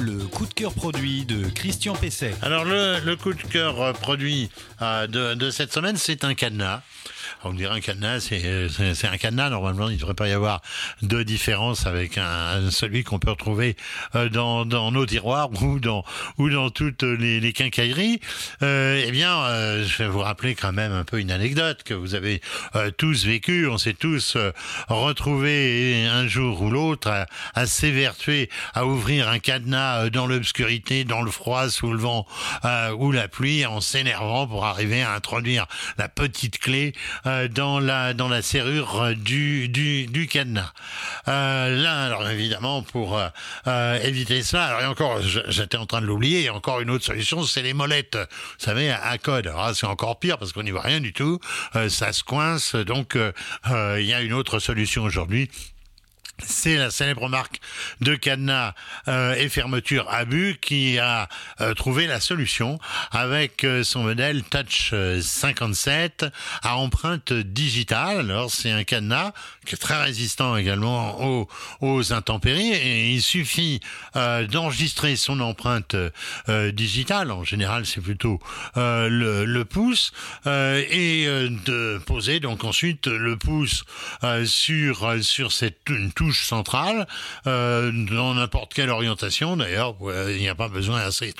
Le 0.00 0.18
coup 0.18 0.46
de 0.46 0.54
cœur 0.54 0.74
produit 0.74 1.24
de 1.24 1.48
Christian 1.48 1.94
Pesset. 1.94 2.34
Alors 2.42 2.64
le, 2.64 3.14
coup 3.14 3.32
de 3.32 3.42
cœur 3.42 3.92
produit 3.94 4.50
de, 4.80 5.34
de 5.34 5.50
cette 5.50 5.72
semaine, 5.72 5.96
c'est 5.96 6.24
un 6.24 6.34
cadenas 6.34 6.82
on 7.44 7.52
dirait 7.52 7.76
un 7.76 7.80
cadenas, 7.80 8.20
c'est 8.20 9.06
un 9.06 9.16
cadenas. 9.16 9.50
Normalement, 9.50 9.88
il 9.88 9.94
ne 9.94 9.98
devrait 9.98 10.14
pas 10.14 10.28
y 10.28 10.32
avoir 10.32 10.62
de 11.02 11.22
différence 11.22 11.86
avec 11.86 12.18
un, 12.18 12.70
celui 12.70 13.04
qu'on 13.04 13.18
peut 13.18 13.30
retrouver 13.30 13.76
euh, 14.14 14.28
dans, 14.28 14.64
dans 14.64 14.90
nos 14.92 15.06
tiroirs 15.06 15.50
ou 15.62 15.78
dans 15.80 16.04
ou 16.38 16.50
dans 16.50 16.70
toutes 16.70 17.02
les, 17.02 17.40
les 17.40 17.52
quincailleries. 17.52 18.20
Euh, 18.62 19.02
eh 19.06 19.10
bien, 19.10 19.36
euh, 19.36 19.84
je 19.84 19.98
vais 19.98 20.08
vous 20.08 20.20
rappeler 20.20 20.54
quand 20.54 20.72
même 20.72 20.92
un 20.92 21.04
peu 21.04 21.20
une 21.20 21.30
anecdote 21.30 21.82
que 21.82 21.94
vous 21.94 22.14
avez 22.14 22.40
euh, 22.76 22.90
tous 22.90 23.24
vécu. 23.24 23.66
On 23.68 23.78
s'est 23.78 23.94
tous 23.94 24.36
retrouvés 24.88 26.06
un 26.10 26.26
jour 26.26 26.62
ou 26.62 26.70
l'autre 26.70 27.08
à, 27.08 27.26
à 27.54 27.66
s'évertuer 27.66 28.48
à 28.74 28.86
ouvrir 28.86 29.28
un 29.28 29.38
cadenas 29.38 30.10
dans 30.10 30.26
l'obscurité, 30.26 31.04
dans 31.04 31.22
le 31.22 31.30
froid, 31.30 31.68
sous 31.68 31.92
le 31.92 31.98
vent 31.98 32.26
ou 32.98 33.12
la 33.12 33.28
pluie, 33.28 33.66
en 33.66 33.80
s'énervant 33.80 34.46
pour 34.46 34.64
arriver 34.64 35.02
à 35.02 35.12
introduire 35.12 35.66
la 35.98 36.08
petite 36.08 36.58
clé 36.58 36.92
euh, 37.26 37.33
dans 37.48 37.80
la 37.80 38.14
dans 38.14 38.28
la 38.28 38.42
serrure 38.42 39.00
euh, 39.02 39.14
du 39.14 39.68
du, 39.68 40.06
du 40.06 40.26
cadenas. 40.26 40.72
Euh, 41.28 41.82
là, 41.82 42.04
alors 42.04 42.28
évidemment, 42.28 42.82
pour 42.82 43.18
euh, 43.66 43.98
éviter 44.02 44.42
ça, 44.42 44.64
alors 44.66 44.90
encore, 44.90 45.20
j'étais 45.22 45.76
en 45.76 45.86
train 45.86 46.00
de 46.00 46.06
l'oublier. 46.06 46.50
Encore 46.50 46.80
une 46.80 46.90
autre 46.90 47.04
solution, 47.04 47.42
c'est 47.44 47.62
les 47.62 47.74
molettes. 47.74 48.16
Vous 48.16 48.64
savez, 48.64 48.90
à, 48.90 49.18
code. 49.18 49.46
Alors 49.46 49.74
c'est 49.74 49.86
encore 49.86 50.18
pire 50.18 50.38
parce 50.38 50.52
qu'on 50.52 50.62
n'y 50.62 50.70
voit 50.70 50.82
rien 50.82 51.00
du 51.00 51.12
tout. 51.12 51.38
ça 51.88 52.12
se 52.12 52.22
coince. 52.22 52.74
Donc 52.74 53.16
il 53.16 54.04
y 54.04 54.14
a 54.14 54.20
une 54.20 54.32
autre 54.32 54.58
solution 54.58 55.04
aujourd'hui 55.04 55.48
c'est 56.42 56.76
la 56.76 56.90
célèbre 56.90 57.28
marque 57.28 57.60
de 58.00 58.14
cadenas 58.16 58.74
euh, 59.08 59.34
et 59.34 59.48
fermeture 59.48 60.06
Abu 60.10 60.56
qui 60.60 60.98
a 60.98 61.28
euh, 61.60 61.74
trouvé 61.74 62.06
la 62.06 62.20
solution 62.20 62.78
avec 63.12 63.64
euh, 63.64 63.84
son 63.84 64.02
modèle 64.02 64.42
Touch 64.42 64.92
57 65.20 66.26
à 66.62 66.76
empreinte 66.76 67.32
digitale. 67.32 68.30
Alors 68.30 68.50
c'est 68.50 68.70
un 68.70 68.84
cadenas 68.84 69.32
qui 69.64 69.74
est 69.74 69.78
très 69.78 70.02
résistant 70.02 70.56
également 70.56 71.46
aux, 71.80 72.12
intempéries 72.12 72.72
et 72.72 73.12
il 73.12 73.22
suffit 73.22 73.80
d'enregistrer 74.14 75.16
son 75.16 75.40
empreinte 75.40 75.96
digitale. 76.48 77.30
En 77.30 77.44
général 77.44 77.86
c'est 77.86 78.00
plutôt 78.00 78.40
le, 78.76 79.44
le, 79.44 79.64
pouce 79.64 80.12
et 80.46 81.26
de 81.66 82.00
poser 82.04 82.40
donc 82.40 82.64
ensuite 82.64 83.06
le 83.06 83.36
pouce 83.36 83.84
sur 84.44 85.14
sur 85.22 85.52
cette 85.52 85.78
une 85.88 86.12
touche 86.12 86.23
centrale 86.32 87.06
euh, 87.46 87.92
dans 87.92 88.34
n'importe 88.34 88.74
quelle 88.74 88.90
orientation. 88.90 89.56
D'ailleurs, 89.56 89.94
il 90.28 90.38
n'y 90.38 90.48
a 90.48 90.54
pas 90.54 90.68
besoin 90.68 91.10
c'est 91.10 91.34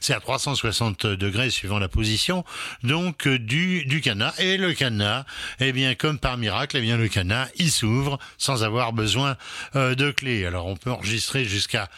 c'est 0.00 0.14
à 0.14 0.20
360 0.20 1.06
degrés 1.06 1.50
suivant 1.50 1.78
la 1.78 1.88
position. 1.88 2.44
Donc 2.82 3.26
euh, 3.26 3.38
du 3.38 3.84
du 3.84 4.02
et 4.38 4.56
le 4.56 4.72
cadenas, 4.72 5.24
eh 5.60 5.72
bien 5.72 5.94
comme 5.94 6.18
par 6.18 6.36
miracle, 6.36 6.76
eh 6.76 6.80
bien 6.80 6.96
le 6.96 7.08
cadenas 7.08 7.48
il 7.56 7.70
s'ouvre 7.70 8.18
sans 8.38 8.64
avoir 8.64 8.92
besoin 8.92 9.36
euh, 9.74 9.94
de 9.94 10.10
clé. 10.10 10.46
Alors 10.46 10.66
on 10.66 10.76
peut 10.76 10.90
enregistrer 10.90 11.44
jusqu'à 11.44 11.88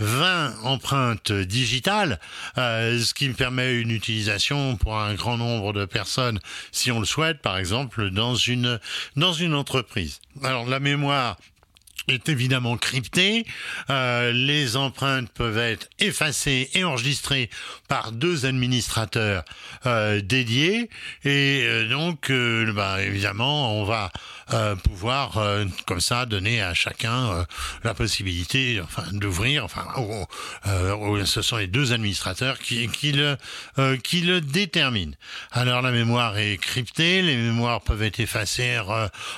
20 0.00 0.62
empreintes 0.62 1.32
digitales, 1.32 2.20
ce 2.56 3.14
qui 3.14 3.28
me 3.28 3.34
permet 3.34 3.74
une 3.74 3.90
utilisation 3.90 4.76
pour 4.76 4.96
un 4.96 5.14
grand 5.14 5.36
nombre 5.36 5.72
de 5.72 5.86
personnes, 5.86 6.38
si 6.70 6.92
on 6.92 7.00
le 7.00 7.04
souhaite, 7.04 7.40
par 7.42 7.58
exemple, 7.58 8.10
dans 8.10 8.36
une, 8.36 8.78
dans 9.16 9.32
une 9.32 9.54
entreprise. 9.54 10.20
Alors, 10.44 10.66
la 10.66 10.80
mémoire 10.80 11.36
est 12.08 12.28
évidemment 12.28 12.76
crypté. 12.76 13.44
Euh, 13.90 14.32
les 14.32 14.76
empreintes 14.76 15.30
peuvent 15.30 15.58
être 15.58 15.88
effacées 15.98 16.70
et 16.74 16.84
enregistrées 16.84 17.50
par 17.88 18.12
deux 18.12 18.46
administrateurs 18.46 19.44
euh, 19.86 20.20
dédiés. 20.20 20.90
Et 21.24 21.62
euh, 21.64 21.88
donc, 21.88 22.32
bah, 22.74 23.02
évidemment, 23.02 23.80
on 23.80 23.84
va 23.84 24.10
euh, 24.52 24.74
pouvoir 24.76 25.38
comme 25.86 26.00
ça 26.00 26.26
donner 26.26 26.62
à 26.62 26.74
chacun 26.74 27.46
la 27.84 27.94
possibilité, 27.94 28.80
enfin, 28.82 29.04
d'ouvrir. 29.12 29.64
Enfin, 29.64 29.86
ce 30.64 31.42
sont 31.42 31.56
les 31.56 31.66
deux 31.66 31.92
administrateurs 31.92 32.58
qui, 32.58 32.88
qui 32.88 33.12
le 33.12 33.36
qui 34.02 34.20
le 34.20 34.40
déterminent. 34.40 35.14
Alors, 35.52 35.82
la 35.82 35.90
mémoire 35.90 36.38
est 36.38 36.56
cryptée. 36.58 37.22
Les 37.22 37.36
mémoires 37.36 37.80
peuvent 37.80 38.02
être 38.02 38.20
effacées, 38.20 38.78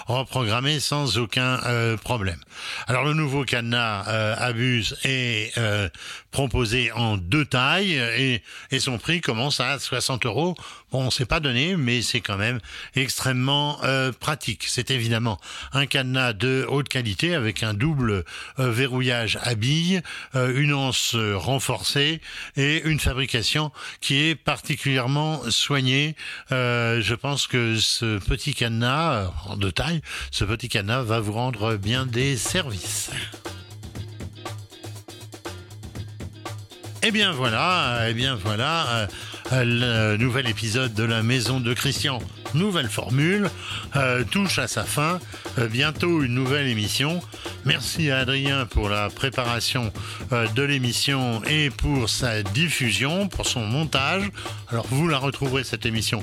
reprogrammées 0.07 0.81
sans 0.81 1.19
aucun 1.19 1.61
problème. 2.03 2.41
Alors 2.87 3.05
le 3.05 3.15
nouveau 3.15 3.45
cadenas 3.45 4.05
euh, 4.09 4.35
Abuse 4.39 4.97
euh, 5.07 5.89
proposé 6.31 6.93
en 6.93 7.17
deux 7.17 7.45
tailles 7.45 7.95
et, 7.95 8.43
et, 8.71 8.81
son 8.81 8.99
prix 8.99 9.21
commence 9.21 9.61
à 9.61 9.79
60 9.79 10.27
euros. 10.27 10.55
Bon, 10.93 11.05
on 11.05 11.11
s'est 11.11 11.27
pas 11.27 11.41
donné, 11.41 11.77
mais 11.77 12.03
c'est 12.03 12.21
quand 12.21 12.37
même 12.37 12.61
extrêmement 12.95 13.79
euh, 13.85 14.13
pratique. 14.13 14.65
C'est 14.67 14.91
évidemment 14.91 15.39
un 15.73 15.87
cadenas 15.87 16.33
de 16.33 16.67
haute 16.69 16.89
qualité 16.89 17.35
avec 17.35 17.63
un 17.63 17.75
double 17.75 18.25
euh, 18.59 18.71
verrouillage 18.71 19.39
à 19.43 19.55
billes, 19.55 20.03
euh, 20.35 20.61
une 20.61 20.73
anse 20.73 21.15
renforcée 21.17 22.21
et 22.57 22.83
une 22.85 23.01
fabrication 23.01 23.73
qui 24.01 24.17
est 24.17 24.35
particulièrement 24.35 25.43
soignée. 25.51 26.17
Euh, 26.53 27.01
je 27.01 27.15
pense 27.15 27.47
que 27.47 27.77
ce 27.77 28.19
petit 28.19 28.55
cadenas 28.55 29.31
de 29.57 29.71
taille, 29.71 30.03
ce 30.31 30.45
petit 30.45 30.69
cadenas 30.69 31.03
va 31.03 31.21
vous 31.21 31.33
rendre 31.33 31.77
bien 31.77 32.07
des 32.07 32.37
services. 32.37 33.11
Eh 37.03 37.11
bien 37.13 37.33
voilà, 37.33 38.07
eh 38.09 38.13
bien 38.13 38.35
voilà, 38.35 39.09
le 39.53 40.17
nouvel 40.19 40.49
épisode 40.49 40.93
de 40.93 41.03
la 41.03 41.23
maison 41.23 41.59
de 41.59 41.73
Christian, 41.73 42.21
nouvelle 42.53 42.91
formule, 42.91 43.49
euh, 43.97 44.23
touche 44.25 44.59
à 44.59 44.69
sa 44.69 44.85
fin. 44.85 45.19
Euh, 45.59 45.67
bientôt 45.67 46.23
une 46.23 46.35
nouvelle 46.35 46.67
émission. 46.67 47.21
Merci 47.65 48.11
à 48.11 48.19
Adrien 48.19 48.67
pour 48.67 48.91
la 48.91 49.09
préparation 49.09 49.93
euh, 50.33 50.47
de 50.49 50.63
l'émission 50.63 51.43
et 51.45 51.71
pour 51.71 52.11
sa 52.11 52.43
diffusion, 52.43 53.29
pour 53.29 53.47
son 53.47 53.61
montage. 53.61 54.31
Alors 54.69 54.87
vous 54.91 55.09
la 55.09 55.19
retrouverez 55.19 55.65
cette 55.65 55.87
émission 55.87 56.23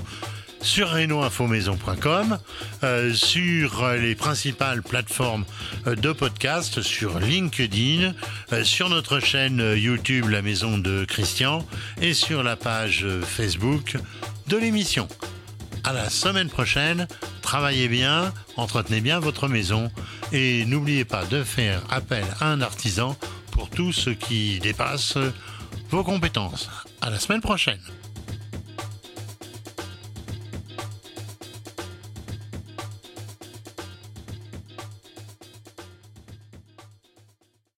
sur 0.62 0.92
renoinfomaison.com, 0.92 2.38
euh, 2.84 3.14
sur 3.14 3.88
les 3.90 4.16
principales 4.16 4.82
plateformes 4.82 5.46
euh, 5.86 5.96
de 5.96 6.12
podcast, 6.12 6.82
sur 6.82 7.20
LinkedIn, 7.20 8.14
euh, 8.54 8.64
sur 8.64 8.90
notre 8.90 9.20
chaîne 9.20 9.60
YouTube 9.76 10.30
La 10.30 10.42
Maison 10.42 10.78
de 10.78 11.06
Christian 11.06 11.66
et 12.02 12.14
sur 12.14 12.44
la 12.44 12.56
page 12.56 13.06
Facebook 13.24 13.98
de 14.48 14.58
l'émission. 14.58 15.08
À 15.84 15.94
la 15.94 16.10
semaine 16.10 16.50
prochaine, 16.50 17.08
travaillez 17.42 17.88
bien, 17.88 18.34
entretenez 18.58 19.02
bien 19.02 19.20
votre 19.20 19.48
maison 19.48 19.90
et 20.32 20.66
n'oubliez 20.66 21.06
pas 21.06 21.26
de 21.26 21.44
faire 21.44 21.82
appel 21.90 22.26
à 22.40 22.48
un 22.52 22.62
artisan 22.62 23.16
pour 23.52 23.70
tout 23.70 23.94
ce 23.94 24.10
qui 24.10 24.60
dépasse 24.60 25.18
vos 25.90 26.04
compétences. 26.04 26.70
À 27.02 27.10
la 27.10 27.20
semaine 27.20 27.42
prochaine. 27.42 27.80